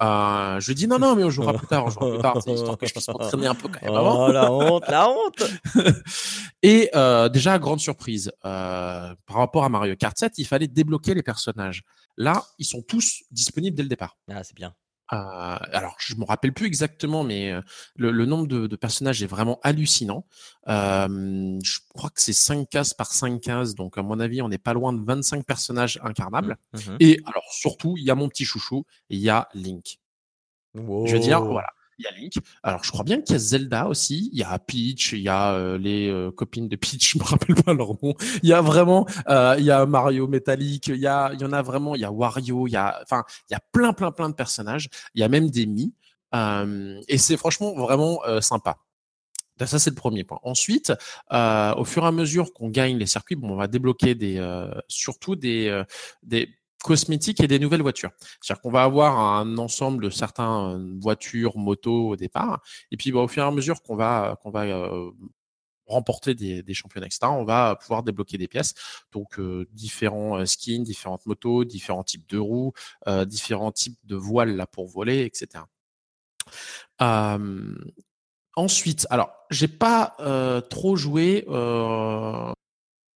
[0.02, 2.36] Euh, je lui dis non, non, mais on jouera plus tard, on jouera plus tard,
[2.46, 4.26] histoire que je puisse m'entraîner un peu quand même avant.
[4.26, 5.44] Oh, la honte, la honte
[6.62, 11.14] Et euh, déjà, grande surprise, euh, par rapport à Mario Kart 7, il fallait débloquer
[11.14, 11.82] les personnages.
[12.16, 14.16] Là, ils sont tous disponibles dès le départ.
[14.30, 14.74] Ah, c'est bien.
[15.12, 15.16] Euh,
[15.72, 17.52] alors, je me rappelle plus exactement, mais
[17.96, 20.26] le, nombre de, personnages est vraiment hallucinant.
[20.68, 24.48] Euh, je crois que c'est 5 cases par 5 cases, donc à mon avis, on
[24.48, 26.56] n'est pas loin de 25 personnages incarnables.
[26.72, 26.96] Mmh, mmh.
[27.00, 29.98] Et alors, surtout, il y a mon petit chouchou, il y a Link.
[30.74, 31.68] Je veux dire, voilà.
[31.98, 32.34] Il y a Link.
[32.62, 34.28] Alors, je crois bien qu'il y a Zelda aussi.
[34.32, 35.12] Il y a Peach.
[35.12, 37.12] Il y a euh, les euh, copines de Peach.
[37.12, 38.14] Je me rappelle pas leur nom.
[38.42, 40.88] Il y a vraiment, euh, il y a Mario Metallic.
[40.88, 41.94] Il y a, il y en a vraiment.
[41.94, 42.66] Il y a Wario.
[42.66, 44.88] Il y a, enfin, il y a plein, plein, plein de personnages.
[45.14, 45.94] Il y a même des Mi.
[47.08, 48.78] et c'est franchement vraiment sympa.
[49.64, 50.38] Ça, c'est le premier point.
[50.42, 50.92] Ensuite,
[51.30, 54.38] au fur et à mesure qu'on gagne les circuits, bon, on va débloquer des,
[54.88, 55.82] surtout des,
[56.22, 56.50] des
[56.86, 58.12] cosmétiques et des nouvelles voitures.
[58.40, 63.20] C'est-à-dire qu'on va avoir un ensemble de certaines voitures, motos au départ, et puis bah,
[63.20, 65.10] au fur et à mesure qu'on va euh,
[65.86, 68.74] remporter des, championnats, etc., on va pouvoir débloquer des pièces.
[69.10, 72.72] Donc euh, différents euh, skins, différentes motos, différents types de roues,
[73.26, 75.64] différents types de voiles là pour voler, etc.
[78.54, 80.14] ensuite, alors j'ai pas
[80.70, 81.44] trop joué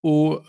[0.03, 0.41] au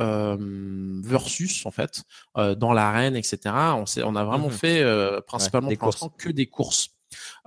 [1.04, 2.04] versus en fait
[2.38, 6.30] euh, dans l'arène etc on, on a vraiment mmh fait euh, principalement pour l'instant que
[6.30, 6.90] des courses.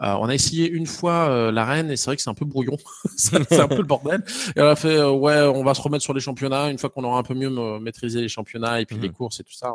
[0.03, 2.77] Euh, on a essayé une fois l'arène et c'est vrai que c'est un peu brouillon.
[3.17, 4.23] C'est un peu le bordel.
[4.57, 6.71] Et on a fait ouais on va se remettre sur les championnats.
[6.71, 7.49] Une fois qu'on aura un peu mieux
[7.81, 9.75] maîtrisé les championnats et puis les mmh courses et tout ça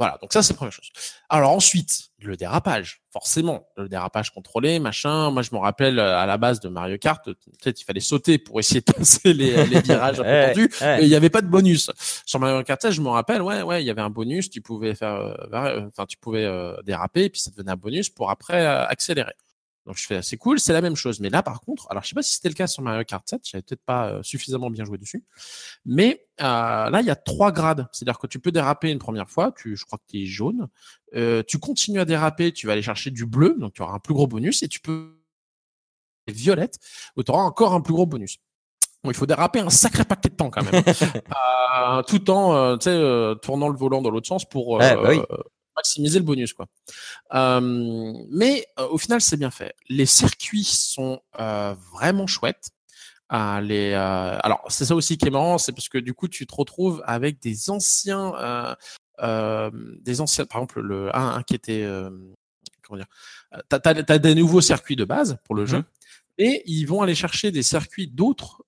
[0.00, 0.90] voilà, donc ça c'est la première chose.
[1.28, 5.30] Alors ensuite, le dérapage, forcément, le dérapage contrôlé, machin.
[5.30, 8.38] Moi je me rappelle euh, à la base de Mario Kart, peut-être il fallait sauter
[8.38, 11.42] pour essayer de passer les, les virages un peu tendus, mais il n'y avait pas
[11.42, 11.90] de bonus.
[12.24, 14.94] Sur Mario Kart je me rappelle, ouais, ouais, il y avait un bonus, tu pouvais
[14.94, 16.50] faire, euh, euh, enfin tu pouvais
[16.82, 19.34] déraper, et puis ça te donnait un bonus pour après accélérer.
[19.90, 21.18] Donc je fais c'est cool, c'est la même chose.
[21.18, 23.28] Mais là par contre, alors je sais pas si c'était le cas sur Mario Kart
[23.28, 25.24] 7, j'avais peut-être pas euh, suffisamment bien joué dessus.
[25.84, 29.28] Mais euh, là il y a trois grades, c'est-à-dire que tu peux déraper une première
[29.28, 30.68] fois, tu, je crois que tu es jaune.
[31.16, 33.98] Euh, tu continues à déraper, tu vas aller chercher du bleu, donc tu auras un
[33.98, 35.18] plus gros bonus, et tu peux
[36.28, 36.78] violette,
[37.16, 38.38] où tu auras encore un plus gros bonus.
[39.02, 40.84] Bon, il faut déraper un sacré paquet de temps quand même,
[42.06, 45.20] tout en tournant le volant dans l'autre sens pour bah oui
[45.76, 46.66] maximiser le bonus quoi.
[47.34, 47.60] Euh,
[48.30, 49.74] mais euh, au final c'est bien fait.
[49.88, 52.70] Les circuits sont euh, vraiment chouettes.
[53.30, 56.54] les, alors c'est ça aussi qui est marrant, c'est parce que du coup tu te
[56.54, 58.76] retrouves avec des anciens,
[59.22, 61.86] des anciens, par exemple le un, qui était,
[62.82, 65.78] comment dire, t'as as, des nouveaux circuits de base pour le jeu.
[65.78, 65.84] Mmh.
[66.42, 68.64] Et ils vont aller chercher des circuits d'autres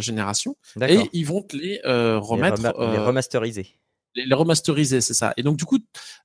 [0.00, 3.80] générations et ils vont te les remettre, les remasteriser
[4.14, 5.32] les, remasteriser, c'est ça.
[5.36, 5.78] Et donc du coup,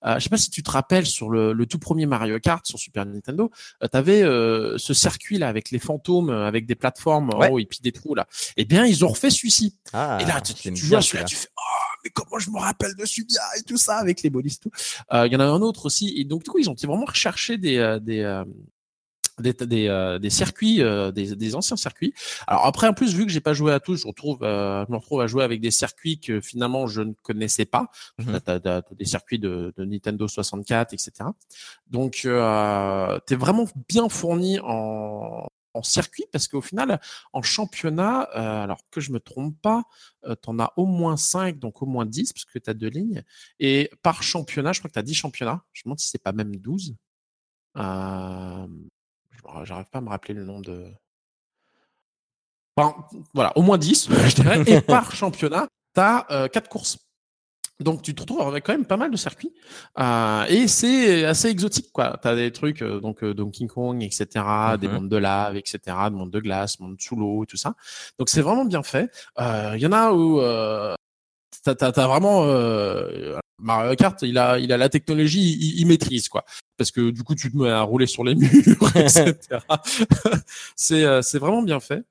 [0.05, 2.65] euh, je sais pas si tu te rappelles sur le, le tout premier Mario Kart
[2.65, 3.51] sur Super Nintendo,
[3.83, 7.59] euh, tu avais euh, ce circuit là avec les fantômes, euh, avec des plateformes haut
[7.59, 8.27] et puis des trous là.
[8.57, 9.77] Eh bien, ils ont refait celui-ci.
[9.93, 11.61] Ah, et là, tu, tu vois celui-là, tu fais oh
[12.03, 14.69] mais comment je me rappelle de celui-là et tout ça avec les bonus tout.
[15.11, 16.13] Il y en a un autre aussi.
[16.17, 18.43] Et donc du coup, ils ont vraiment recherché des des
[19.39, 22.13] des, des, euh, des circuits, euh, des, des, anciens circuits.
[22.47, 24.91] Alors après, en plus, vu que j'ai pas joué à tous, je, retrouve, euh, je
[24.91, 27.89] me retrouve à jouer avec des circuits que finalement je ne connaissais pas.
[28.17, 28.37] Mmh.
[28.97, 31.11] des circuits de, de, Nintendo 64, etc.
[31.87, 36.99] Donc, euh, tu es vraiment bien fourni en, en circuit parce qu'au final,
[37.33, 39.83] en championnat, alors que je me trompe pas,
[40.23, 42.89] tu en as au moins 5, donc au moins 10, parce que tu as deux
[42.89, 43.23] lignes.
[43.59, 45.63] Et par championnat, je crois que tu as 10 championnats.
[45.73, 46.95] Je me demande si c'est pas même 12.
[47.77, 48.67] Euh,
[49.63, 50.85] J'arrive pas à me rappeler le nom de.
[53.33, 54.63] voilà, au moins 10, je dirais.
[54.67, 56.97] Et par championnat, tu as 4 courses.
[57.79, 59.51] Donc tu te retrouves avec quand même pas mal de circuits
[59.99, 62.17] euh, et c'est assez exotique quoi.
[62.21, 64.91] T'as des trucs euh, donc euh, Donkey Kong etc, des mm-hmm.
[64.91, 65.79] mondes de lave etc,
[66.09, 67.75] des mondes de glace, mondes sous l'eau tout ça.
[68.17, 69.11] Donc c'est vraiment bien fait.
[69.37, 70.39] Il y en a où
[71.63, 72.45] t'as as, vraiment
[73.59, 76.43] Mario Kart, il a il a la technologie, il, maîtrise quoi.
[76.77, 79.35] Parce que du coup tu te mets à rouler sur les murs etc.
[80.75, 82.03] c'est c'est vraiment bien fait.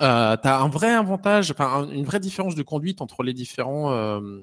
[0.00, 3.92] Euh, tu as un vrai avantage, enfin une vraie différence de conduite entre les différents
[3.92, 4.42] euh,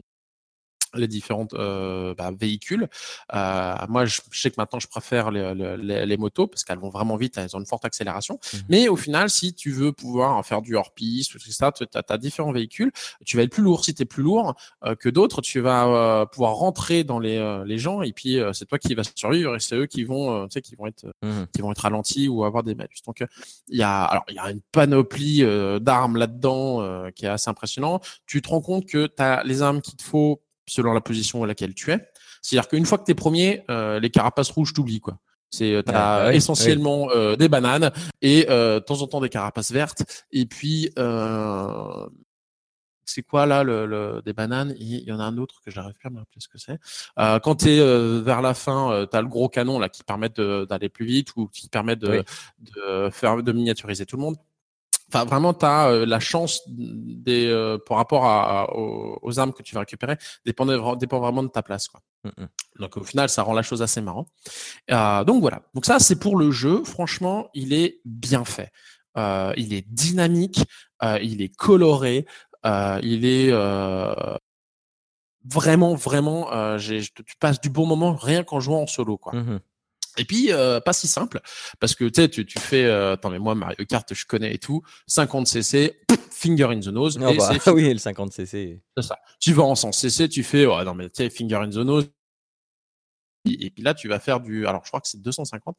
[0.98, 2.88] les différentes euh, bah, véhicules.
[3.34, 6.90] Euh, moi, je, sais que maintenant, je préfère les, les, les motos parce qu'elles vont
[6.90, 8.36] vraiment vite, elles ont une forte accélération.
[8.36, 8.58] Mmh.
[8.70, 12.52] Mais au final, si tu veux pouvoir faire du hors-piste, tout ça, tu as, différents
[12.52, 12.92] véhicules.
[13.26, 13.84] Tu vas être plus lourd.
[13.84, 17.38] Si tu es plus lourd euh, que d'autres, tu vas euh, pouvoir rentrer dans les,
[17.38, 20.48] euh, les gens et puis c'est toi qui vas survivre et c'est eux qui vont,
[20.48, 21.44] tu sais, qui vont être, mmh.
[21.54, 23.02] qui vont être ralentis ou avoir des malus.
[23.06, 23.24] Donc,
[23.68, 25.44] il y a, alors, il y a une panoplie
[25.82, 28.00] d'armes là-dedans qui est assez impressionnant.
[28.26, 31.44] Tu te rends compte que tu as les armes qu'il te faut selon la position
[31.44, 32.08] à laquelle tu es.
[32.42, 35.18] C'est-à-dire qu'une fois que tu es premier, euh, les carapaces rouges t'oublient quoi.
[35.50, 39.72] C'est euh, t'as bah essentiellement euh, des bananes et de temps en temps des carapaces
[39.72, 40.04] vertes.
[40.32, 40.92] Et puis
[43.10, 44.76] c'est quoi là le, des bananes?
[44.78, 46.78] Il y en a un autre que j'arrive plus à me rappeler ce que c'est.
[47.16, 50.90] Quand tu es vers la fin tu as le gros canon là qui permet d'aller
[50.90, 52.24] plus vite ou qui permet de,
[52.60, 54.36] de faire de miniaturiser tout le monde
[55.10, 59.63] Enfin, vraiment, tu as euh, la chance des, euh, par rapport à, aux, armes que
[59.63, 60.65] tu vas récupérer, dépend,
[60.96, 61.88] dépend vraiment de ta place.
[61.88, 62.02] Quoi.
[62.26, 62.46] Mmh
[62.80, 64.28] donc, au final, ça rend la chose assez marrant.
[64.91, 65.63] Euh, donc, voilà.
[65.74, 66.84] Donc, ça, c'est pour le jeu.
[66.84, 68.72] Franchement, il est bien fait.
[69.17, 70.63] Euh, il est dynamique,
[71.02, 72.28] euh, il est coloré,
[72.63, 73.52] il est
[75.43, 79.17] vraiment, vraiment, tu passes du bon moment rien qu'en jouant en solo.
[79.17, 79.34] Quoi.
[79.34, 79.60] Mmh
[80.18, 81.40] et puis, euh, pas si simple,
[81.80, 84.58] parce que tu sais, tu, fais, euh, attends, mais moi, Mario Kart, je connais et
[84.58, 85.96] tout, 50cc,
[86.32, 87.20] finger in the nose.
[87.22, 88.80] Oh bah, oui, le 50cc.
[88.98, 89.18] C'est ça.
[89.40, 92.10] Tu vas en 100cc, tu fais, oh non, mais tu sais, finger in the nose.
[93.46, 95.78] Et puis là, tu vas faire du, alors je crois que c'est 250.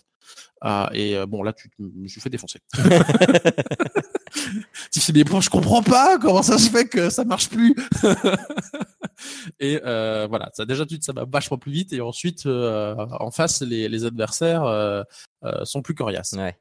[0.65, 2.61] Euh, et euh, bon, là, tu, je suis fait défoncer.
[4.93, 7.75] tu fais, mais bon, je comprends pas comment ça se fait que ça marche plus.
[9.61, 13.63] et euh, voilà, ça déjà ça va vachement plus vite et ensuite euh, en face
[13.63, 15.03] les, les adversaires euh,
[15.65, 16.35] sont plus coriaces.
[16.35, 16.57] Ouais.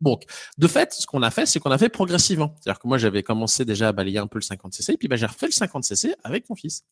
[0.00, 0.24] Donc,
[0.58, 2.54] de fait, ce qu'on a fait, c'est qu'on a fait progressivement.
[2.60, 5.16] C'est-à-dire que moi, j'avais commencé déjà à balayer un peu le 50cc, et puis bah,
[5.16, 6.84] j'ai refait le 50cc avec mon fils.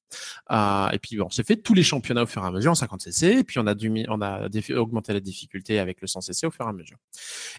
[0.50, 2.70] Euh, et puis, bon, on s'est fait tous les championnats au fur et à mesure
[2.70, 6.46] en 50cc, et puis on a, dû, on a augmenté la difficulté avec le 100cc
[6.46, 6.98] au fur et à mesure.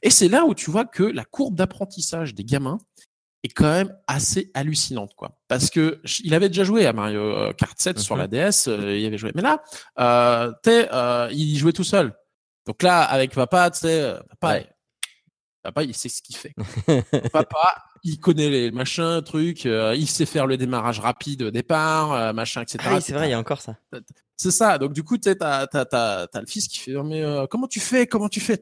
[0.02, 2.80] Et c'est là où tu vois que la courbe d'apprentissage des gamins
[3.46, 5.38] est quand même assez hallucinante, quoi.
[5.48, 8.32] Parce que il avait déjà joué à Mario euh, Kart 7 sur la mhm.
[8.32, 9.32] DS, euh, il avait joué.
[9.36, 9.62] Mais là,
[10.00, 12.14] euh, euh, il jouait tout seul.
[12.66, 14.62] Donc là, avec papa, tu sais, papa,
[15.66, 16.54] papa, il sait ce qu'il fait.
[17.32, 22.62] papa, il connaît les machins, trucs, il sait faire le démarrage rapide au départ, machin,
[22.62, 22.78] etc.
[22.84, 23.78] Ah oui, c'est vrai, il y a encore ça.
[24.38, 24.78] C'est ça.
[24.78, 28.40] Donc du coup, tu t'as le fils qui fait, mais comment tu fais, comment tu
[28.40, 28.62] fais?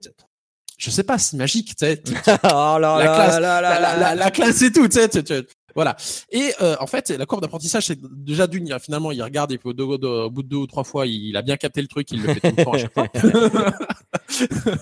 [0.78, 2.02] Je sais pas, c'est magique, tu sais.
[2.44, 5.46] oh là la, classe, la, la, la, classe et tout, tu sais.
[5.76, 5.96] Voilà.
[6.32, 9.74] Et euh, en fait, la courbe d'apprentissage, c'est déjà d'une, finalement, il regarde et au,
[9.74, 12.40] bout de deux ou trois fois, il, a bien capté le truc, il le fait
[12.40, 13.08] tout le temps à chaque fois.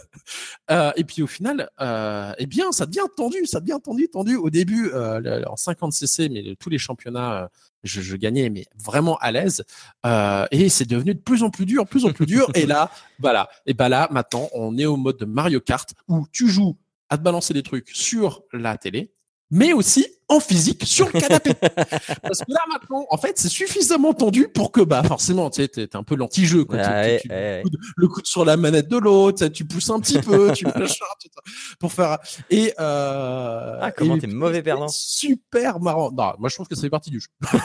[0.72, 4.36] euh, et puis au final, euh, eh bien, ça devient tendu, ça devient tendu, tendu.
[4.36, 7.48] Au début, euh, en 50 cc, mais tous les championnats, euh,
[7.84, 9.64] je, je, gagnais, mais vraiment à l'aise.
[10.06, 12.50] Euh, et c'est devenu de plus en plus dur, plus en plus dur.
[12.56, 13.50] et là, voilà.
[13.66, 16.78] Et ben là, maintenant, on est au mode de Mario Kart où tu joues
[17.10, 19.14] à te balancer des trucs sur la télé,
[19.50, 21.54] mais aussi en physique sur le canapé.
[22.24, 25.68] Parce que là maintenant, en fait, c'est suffisamment tendu pour que bah forcément, tu sais,
[25.68, 26.78] t'es un peu l'anti-jeu quoi.
[26.78, 30.66] Le coup sur la manette de l'autre, tu pousses un petit peu, tu
[31.80, 32.18] pour faire
[32.50, 34.88] et euh, ah comment t'es mauvais perdant.
[34.88, 36.12] Super marrant.
[36.12, 37.28] Non, moi je trouve que fait partie du jeu.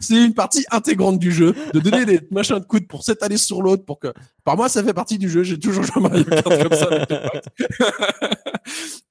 [0.00, 3.62] c'est une partie intégrante du jeu de donner des machins de coude pour s'étaler sur
[3.62, 4.12] l'autre pour que
[4.44, 5.42] par moi ça fait partie du jeu.
[5.42, 6.88] J'ai toujours joué à Mario Kart comme ça.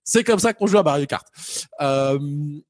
[0.04, 1.26] c'est comme ça qu'on joue à Mario Kart.
[1.82, 2.20] Euh,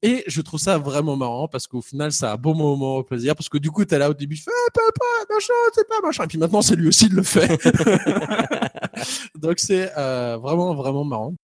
[0.02, 3.34] et je trouve ça vraiment marrant parce qu'au final, c'est un bon moment au plaisir
[3.34, 6.00] parce que du coup, t'es là au début, tu fais ah, papa, machin, c'est pas
[6.02, 6.24] machin.
[6.24, 7.48] Et puis maintenant, c'est lui aussi de le fait.
[9.34, 11.34] Donc c'est euh, vraiment, vraiment marrant.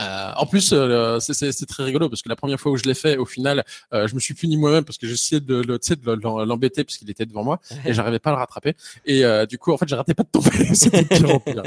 [0.00, 2.94] Euh, en plus, euh, c'est très rigolo parce que la première fois où je l'ai
[2.94, 6.44] fait, au final, euh, je me suis puni moi-même parce que j'essayais de, de, de
[6.44, 8.74] l'embêter parce qu'il était devant moi et j'arrivais pas à le rattraper.
[9.04, 10.50] Et euh, du coup, en fait, j'arrêtais pas de tomber.
[10.74, 11.62] C'était pire en pire.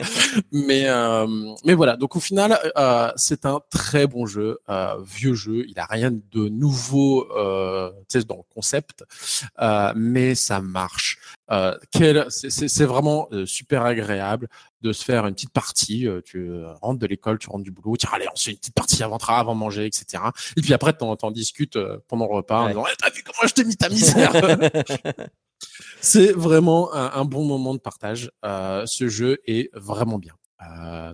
[0.51, 0.87] Mais
[1.65, 1.97] mais voilà.
[1.97, 2.57] Donc au final,
[3.15, 4.59] c'est un très bon jeu,
[5.03, 5.65] vieux jeu.
[5.67, 9.03] Il a rien de nouveau, dans le concept,
[9.95, 11.19] mais ça marche.
[12.29, 14.47] C'est vraiment super agréable
[14.81, 16.07] de se faire une petite partie.
[16.25, 16.49] tu
[16.81, 18.75] rentres de l'école, tu rentres du boulot, tu dis allez, on se fait une petite
[18.75, 20.23] partie avant avant manger, etc.
[20.57, 23.47] Et puis après, t'en en discutes pendant le repas en disant «Eh, t'as vu comment
[23.47, 24.33] je t'ai mis ta misère
[26.01, 28.31] C'est vraiment un, bon moment de partage.
[28.43, 30.33] ce jeu est vraiment bien.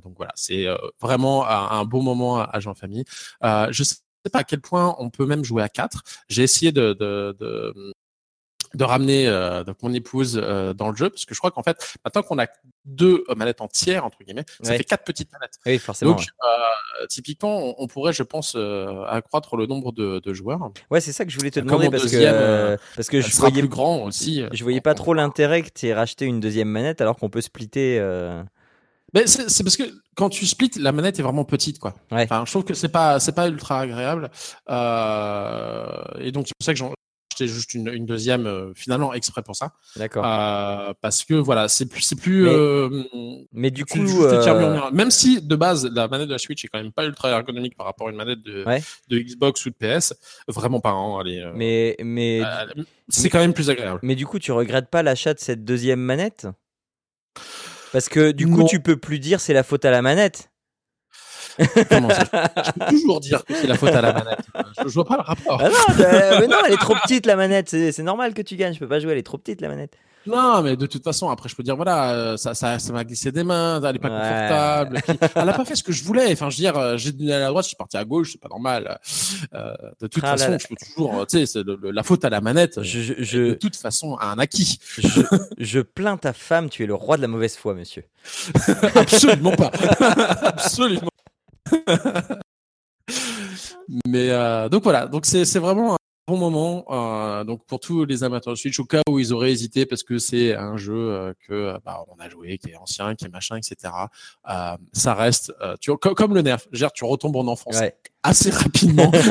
[0.03, 0.67] donc voilà, c'est
[1.01, 3.05] vraiment un, bon moment à, jouer en famille.
[3.41, 3.95] je sais
[4.31, 6.03] pas à quel point on peut même jouer à 4.
[6.29, 7.93] J'ai essayé de, de, de,
[8.73, 11.77] de ramener euh, mon épouse euh, dans le jeu parce que je crois qu'en fait
[12.03, 12.47] maintenant qu'on a
[12.85, 17.75] deux manettes entières entre guillemets ça fait quatre petites manettes oui forcément donc euh, typiquement
[17.81, 21.31] on, pourrait je pense euh, accroître le nombre de, de, joueurs ouais c'est ça que
[21.31, 24.81] je voulais te demander parce que parce que je voyais plus grand aussi je voyais
[24.81, 27.99] pas trop l'intérêt que tu aies racheté une deuxième manette alors qu'on peut splitter
[29.13, 29.83] mais c'est parce que
[30.15, 31.93] quand tu splits, la manette est vraiment petite, quoi.
[32.11, 32.23] Ouais.
[32.23, 34.29] Enfin, je trouve que c'est pas c'est pas ultra agréable.
[34.69, 36.93] Euh, et donc c'est pour ça que j'en
[37.37, 39.73] acheté juste une, une deuxième euh, finalement exprès pour ça.
[39.95, 40.25] D'accord.
[40.25, 42.43] Euh, parce que voilà, c'est plus c'est plus.
[42.43, 43.03] Mais, euh,
[43.53, 43.99] mais du coup,
[44.91, 47.75] même si de base la manette de la Switch est quand même pas ultra ergonomique
[47.75, 48.81] par rapport à une manette de, ouais.
[49.09, 50.13] de Xbox ou de PS,
[50.47, 50.91] vraiment pas.
[50.91, 52.41] Hein, elle est, mais mais
[53.09, 53.99] c'est quand même plus agréable.
[54.03, 56.47] Mais du coup, tu regrettes pas l'achat de cette deuxième manette?
[57.93, 60.49] Parce que du coup, tu peux plus dire c'est la faute à la manette.
[61.89, 62.23] Comment ça
[62.65, 64.39] Je peux toujours dire que c'est la faute à la manette.
[64.83, 65.61] Je, je vois pas le rapport.
[65.61, 67.69] Ah non, mais non, elle est trop petite la manette.
[67.69, 68.73] C'est normal que tu gagnes.
[68.73, 69.11] Je peux pas jouer.
[69.13, 69.97] Elle est trop petite la manette.
[70.27, 73.03] Non, mais de toute façon, après, je peux dire, voilà, euh, ça, ça, ça m'a
[73.03, 75.01] glissé des mains, elle est pas confortable.
[75.35, 76.31] elle a pas fait ce que je voulais.
[76.33, 78.33] Enfin, je veux dire, euh, j'ai donné à la droite, je suis parti à gauche,
[78.33, 78.99] c'est pas normal.
[79.53, 82.41] Euh, de toute ah façon, je peux toujours, tu sais, c'est la faute à la
[82.41, 82.81] manette.
[82.83, 84.79] Je, je, de toute façon, à un acquis.
[84.97, 85.21] Je,
[85.57, 88.03] je plains ta femme, tu es le roi de la mauvaise foi, monsieur.
[88.95, 89.71] Absolument pas.
[90.43, 91.09] Absolument.
[94.05, 96.85] Mais euh, donc voilà, donc c'est vraiment un bon moment.
[96.89, 100.03] Euh, donc pour tous les amateurs de Switch, au cas où ils auraient hésité, parce
[100.03, 103.29] que c'est un jeu euh, que bah, on a joué, qui est ancien, qui est
[103.29, 103.93] machin, etc.
[104.49, 107.95] Euh, ça reste, euh, tu, comme, comme le nerf, dire, tu retombes en enfance ouais.
[108.23, 109.11] assez rapidement.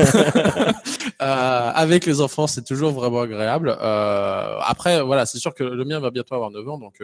[1.18, 3.70] avec les enfants, c'est toujours vraiment agréable.
[3.70, 7.02] après, voilà, c'est sûr que le mien va bientôt avoir 9 ans, donc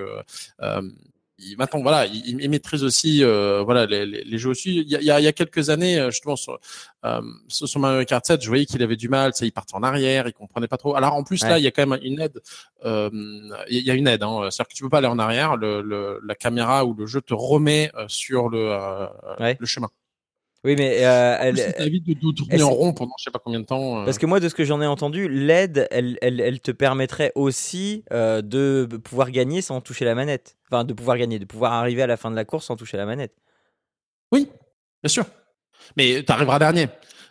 [1.42, 4.80] il, maintenant, voilà, il, il maîtrise aussi, euh, voilà, les, les, les, jeux aussi.
[4.80, 6.58] Il y, a, il y a quelques années, euh, justement, sur,
[7.04, 9.82] euh, sur Mario Kart 7, je voyais qu'il avait du mal, ça, il partait en
[9.82, 10.94] arrière, il comprenait pas trop.
[10.94, 11.48] Alors, en plus, ouais.
[11.48, 12.40] là, il y a quand même une aide.
[12.84, 13.10] Euh,
[13.68, 15.56] il y a une aide, hein, c'est-à-dire que tu peux pas aller en arrière.
[15.56, 19.06] Le, le, la caméra ou le jeu te remet euh, sur le, euh,
[19.40, 19.56] ouais.
[19.58, 19.88] le chemin.
[20.64, 23.58] Oui, mais euh, elle, évite de, de tourner en rond pendant je sais pas combien
[23.58, 24.00] de temps.
[24.00, 24.04] Euh...
[24.04, 27.32] Parce que moi, de ce que j'en ai entendu, l'aide, elle, elle, elle, te permettrait
[27.34, 30.56] aussi euh, de pouvoir gagner sans toucher la manette.
[30.70, 32.96] Enfin, de pouvoir gagner, de pouvoir arriver à la fin de la course sans toucher
[32.96, 33.34] la manette.
[34.30, 34.48] Oui,
[35.02, 35.24] bien sûr.
[35.96, 36.86] Mais tu arriveras dernier.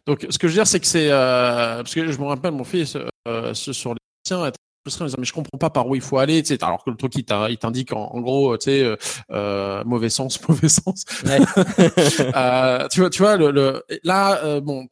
[0.05, 2.51] Donc, ce que je veux dire, c'est que c'est euh, parce que je me rappelle
[2.51, 4.51] mon fils euh, sur les tiens
[4.85, 7.13] mais je comprends pas par où il faut aller, tu sais, alors que le truc
[7.15, 8.95] il t'indique en, en, gros, tu sais, euh,
[9.31, 11.05] euh, mauvais sens, mauvais sens.
[11.25, 11.39] Ouais.
[12.35, 14.87] euh, tu vois, tu vois, le, le là, euh, bon,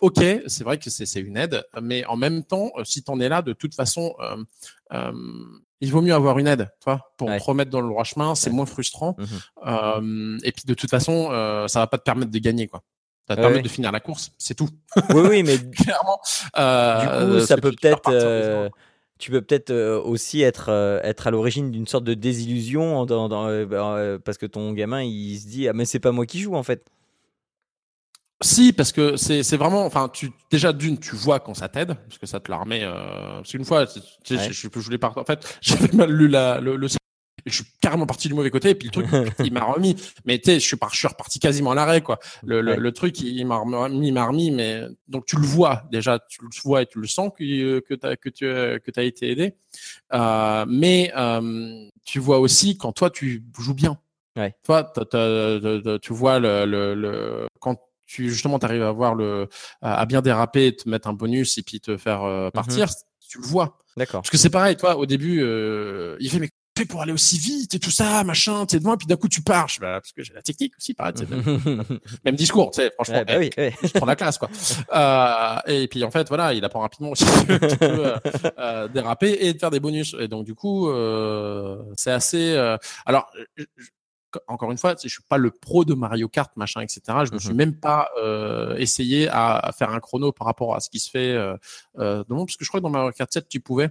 [0.00, 3.42] ok, c'est vrai que c'est une aide, mais en même temps, si t'en es là,
[3.42, 4.14] de toute façon,
[5.80, 7.38] il vaut mieux avoir une aide, tu vois, pour ouais.
[7.38, 8.56] te remettre dans le droit chemin, c'est ouais.
[8.56, 9.14] moins frustrant.
[9.18, 10.40] Mm -hmm.
[10.42, 11.28] et puis de toute façon,
[11.68, 12.82] ça va pas te permettre de gagner, quoi.
[13.28, 13.68] Ça va te Ouais, permettre ouais.
[13.68, 14.70] de finir la course, c'est tout.
[15.10, 16.18] Oui, oui, mais Clairement.
[16.24, 17.06] du
[17.40, 18.70] coup, ça peut peut-être euh,
[19.18, 23.28] tu peux peut-être euh, aussi être, euh, être à l'origine d'une sorte de désillusion dans,
[23.28, 26.40] dans, euh, parce que ton gamin il se dit ah mais c'est pas moi qui
[26.40, 26.84] joue en fait.
[28.40, 32.18] Si, parce que c'est vraiment, enfin, tu déjà d'une, tu vois quand ça t'aide, parce
[32.18, 32.84] que ça te la remet.
[32.84, 32.92] Euh,
[33.38, 33.86] parce qu'une fois, Ouais.
[34.30, 35.12] je, je, je voulais pas.
[35.16, 36.86] En fait, j'avais mal lu la, le, le
[37.48, 39.06] je suis carrément parti du mauvais côté et puis le truc
[39.44, 42.00] il m'a remis mais tu sais je suis par, je suis reparti quasiment à l'arrêt
[42.00, 42.76] quoi le, le, Ouais.
[42.76, 46.48] le truc il, m'a remis m'a remis mais donc tu le vois déjà tu le
[46.62, 49.54] vois et tu le sens que que t'as que tu que t'as été aidé
[50.12, 53.98] euh, mais euh, tu vois aussi quand toi tu joues bien
[54.36, 54.54] Ouais.
[54.62, 54.92] toi
[56.00, 59.48] tu vois le, le, le quand tu justement t'arrives à voir le
[59.82, 62.88] à bien déraper te mettre un bonus et puis te faire euh, partir
[63.28, 64.22] tu le vois D'accord.
[64.22, 66.48] parce que c'est pareil, toi, au début, euh, il fait, mais
[66.82, 69.28] tu pour aller aussi vite et tout ça, machin, t'es devant, et puis d'un coup,
[69.28, 69.68] tu pars.
[69.68, 71.42] Je bah, parce que j'ai la technique aussi, pareil, tu même,
[72.24, 73.22] même discours, tu sais, franchement.
[73.26, 73.50] Bah eh, oui,
[73.82, 74.48] je prends la classe, quoi.
[74.94, 78.16] Euh, et puis, en fait, voilà, il apprend rapidement aussi que tu peux euh,
[78.58, 80.14] euh, déraper et de faire des bonus.
[80.18, 82.52] Et donc, du coup, euh, c'est assez.
[82.52, 83.64] euh, Alors, je-
[84.46, 87.00] encore une fois, tu je suis pas le pro de Mario Kart, machin, etc.
[87.24, 87.56] Je me suis Mhm.
[87.56, 91.10] même pas euh, essayé à, à faire un chrono par rapport à ce qui se
[91.10, 91.56] fait euh,
[91.98, 93.88] euh, monde, parce que je crois que dans Mario Kart 7, tu pouvais.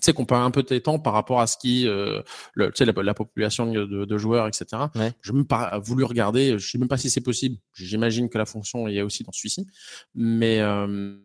[0.00, 2.22] Tu sais, comparer un peu tes temps par rapport à ce qui, euh,
[2.52, 4.66] le, tu sais, la, la population de, de joueurs, etc.
[4.94, 5.12] Ouais.
[5.22, 6.58] Je n'ai même pas voulu regarder.
[6.58, 7.56] Je sais même pas si c'est possible.
[7.72, 9.66] J'imagine que la fonction y est aussi dans celui-ci.
[10.14, 11.16] Mais euh,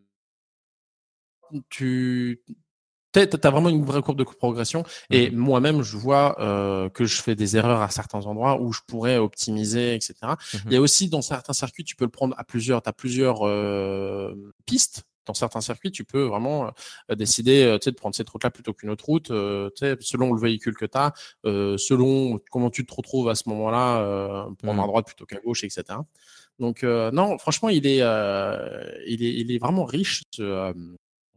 [1.69, 2.41] tu
[3.13, 4.83] tu as vraiment une vraie courbe de progression.
[5.09, 5.37] Et mhm.
[5.37, 9.17] moi-même, je vois euh, que je fais des erreurs à certains endroits où je pourrais
[9.17, 10.15] optimiser, etc.
[10.53, 10.61] Mhm.
[10.67, 12.93] Il y a aussi dans certains circuits, tu peux le prendre à plusieurs, tu as
[12.93, 14.33] plusieurs euh,
[14.65, 15.03] pistes.
[15.25, 16.71] Dans certains circuits, tu peux vraiment
[17.09, 19.69] euh, décider de prendre cette route-là plutôt qu'une autre route, euh,
[19.99, 21.13] selon le véhicule que tu as,
[21.43, 24.87] selon comment tu te retrouves à ce moment-là, prendre à mhm.
[24.87, 25.83] droite plutôt qu'à gauche, etc.
[26.59, 30.73] Donc non, franchement, il est, il est, il est vraiment riche ce,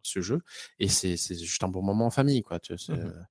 [0.07, 0.41] ce jeu.
[0.79, 2.61] Et c'est juste un bon moment en famille, quoi.
[2.61, 3.25] Tu sais, mmh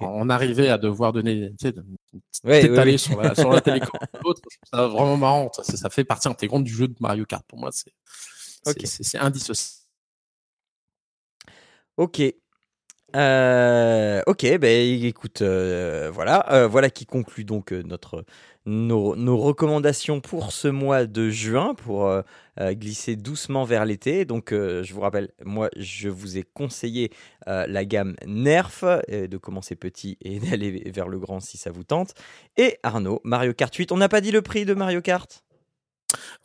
[0.00, 4.40] On arrivait à devoir donner tu sais, une petite Sur, la, sur la télécommande l'autre.
[4.72, 5.50] Vraiment marrant.
[5.52, 7.44] Ça, ça, fait partie intégrante du jeu de Mario Kart.
[7.46, 7.92] Pour moi, c'est
[8.66, 8.86] okay.
[8.86, 9.83] c'est indissociable.
[11.96, 12.20] Ok.
[13.16, 18.24] Euh, ok, ben écoute, euh, voilà, euh, voilà qui conclut donc notre
[18.66, 22.10] nos, recommandations pour ce mois de juin pour
[22.58, 24.24] glisser doucement vers l'été.
[24.24, 27.10] Donc, je vous rappelle, moi, je vous ai conseillé
[27.46, 32.14] la gamme Nerf, de commencer petit et d'aller vers le grand si ça vous tente.
[32.56, 33.92] Et Arnaud, Mario Kart 8.
[33.92, 35.44] On n'a pas dit le prix de Mario Kart?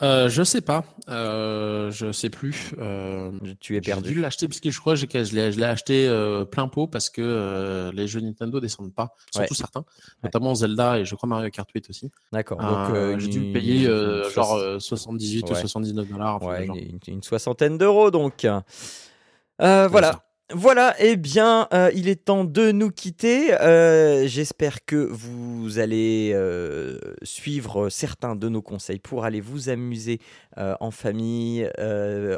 [0.02, 2.74] Euh, je sais pas, euh, je sais plus.
[2.78, 4.10] Euh, tu es perdu.
[4.10, 7.10] J'ai dû l'acheter parce que je crois que je l'ai, acheté euh, plein pot parce
[7.10, 9.84] que euh, les jeux Nintendo descendent pas, surtout certains,
[10.24, 12.12] notamment Zelda et je crois Mario Kart 8 aussi.
[12.32, 12.60] D'accord.
[12.60, 13.86] Donc j'ai dû le payer
[14.34, 16.44] genre 78 ou 79 dollars.
[16.44, 16.68] Ouais,
[17.08, 18.48] une, soixantaine d'euros donc.
[19.60, 20.24] voilà.
[20.52, 23.54] Voilà, eh bien, euh, il est temps de nous quitter.
[23.54, 30.20] Euh, j'espère que vous allez euh, suivre certains de nos conseils pour aller vous amuser
[30.58, 31.70] en famille,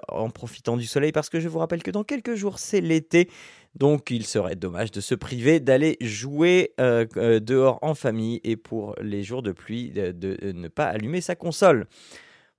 [0.10, 3.30] en profitant du soleil, parce que je vous rappelle que dans quelques jours, c'est l'été.
[3.76, 9.24] Donc, il serait dommage de se priver d'aller jouer dehors en famille et pour les
[9.24, 11.88] jours de pluie, de ne pas allumer sa console.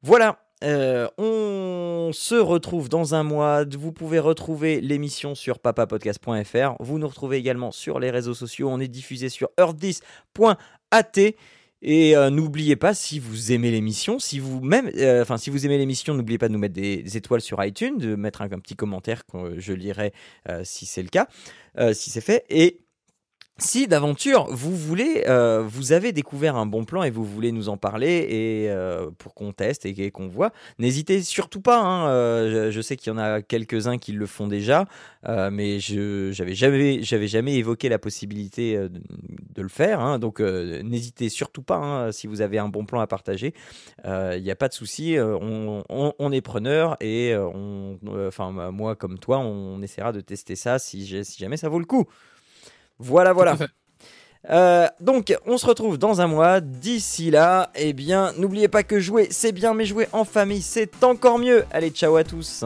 [0.03, 3.65] Voilà, euh, on se retrouve dans un mois.
[3.65, 6.77] Vous pouvez retrouver l'émission sur papapodcast.fr.
[6.81, 8.69] Vous nous retrouvez également sur les réseaux sociaux.
[8.71, 11.33] On est diffusé sur earth10.at.
[11.85, 16.15] Et euh, n'oubliez pas, si vous aimez l'émission, si euh, enfin si vous aimez l'émission,
[16.15, 19.27] n'oubliez pas de nous mettre des, étoiles sur iTunes, de mettre un, un petit commentaire
[19.27, 20.13] que je lirai
[20.63, 21.27] si c'est le cas,
[21.93, 22.45] si c'est fait.
[22.51, 22.83] Et
[23.59, 27.69] si d'aventure vous voulez, euh, vous avez découvert un bon plan et vous voulez nous
[27.69, 31.79] en parler et euh, pour qu'on teste et, qu'on voit, n'hésitez surtout pas.
[31.79, 34.87] Hein, euh, je, sais qu'il y en a quelques-uns qui le font déjà,
[35.27, 40.01] mais je j'avais jamais j'avais jamais évoqué la possibilité de, le faire.
[40.01, 43.55] Hein, donc n'hésitez surtout pas hein, si vous avez un bon plan à partager.
[44.05, 49.83] Il n'y a pas de souci, on, est preneur et enfin moi comme toi, on,
[49.83, 52.09] essaiera de tester ça si jamais ça vaut le coup.
[53.03, 53.57] Voilà, voilà.
[54.51, 56.61] Euh, donc, on se retrouve dans un mois.
[56.61, 61.05] D'ici là, eh bien, n'oubliez pas que jouer, c'est bien, mais jouer en famille, c'est
[61.05, 61.65] encore mieux.
[61.71, 62.65] Allez, ciao à tous.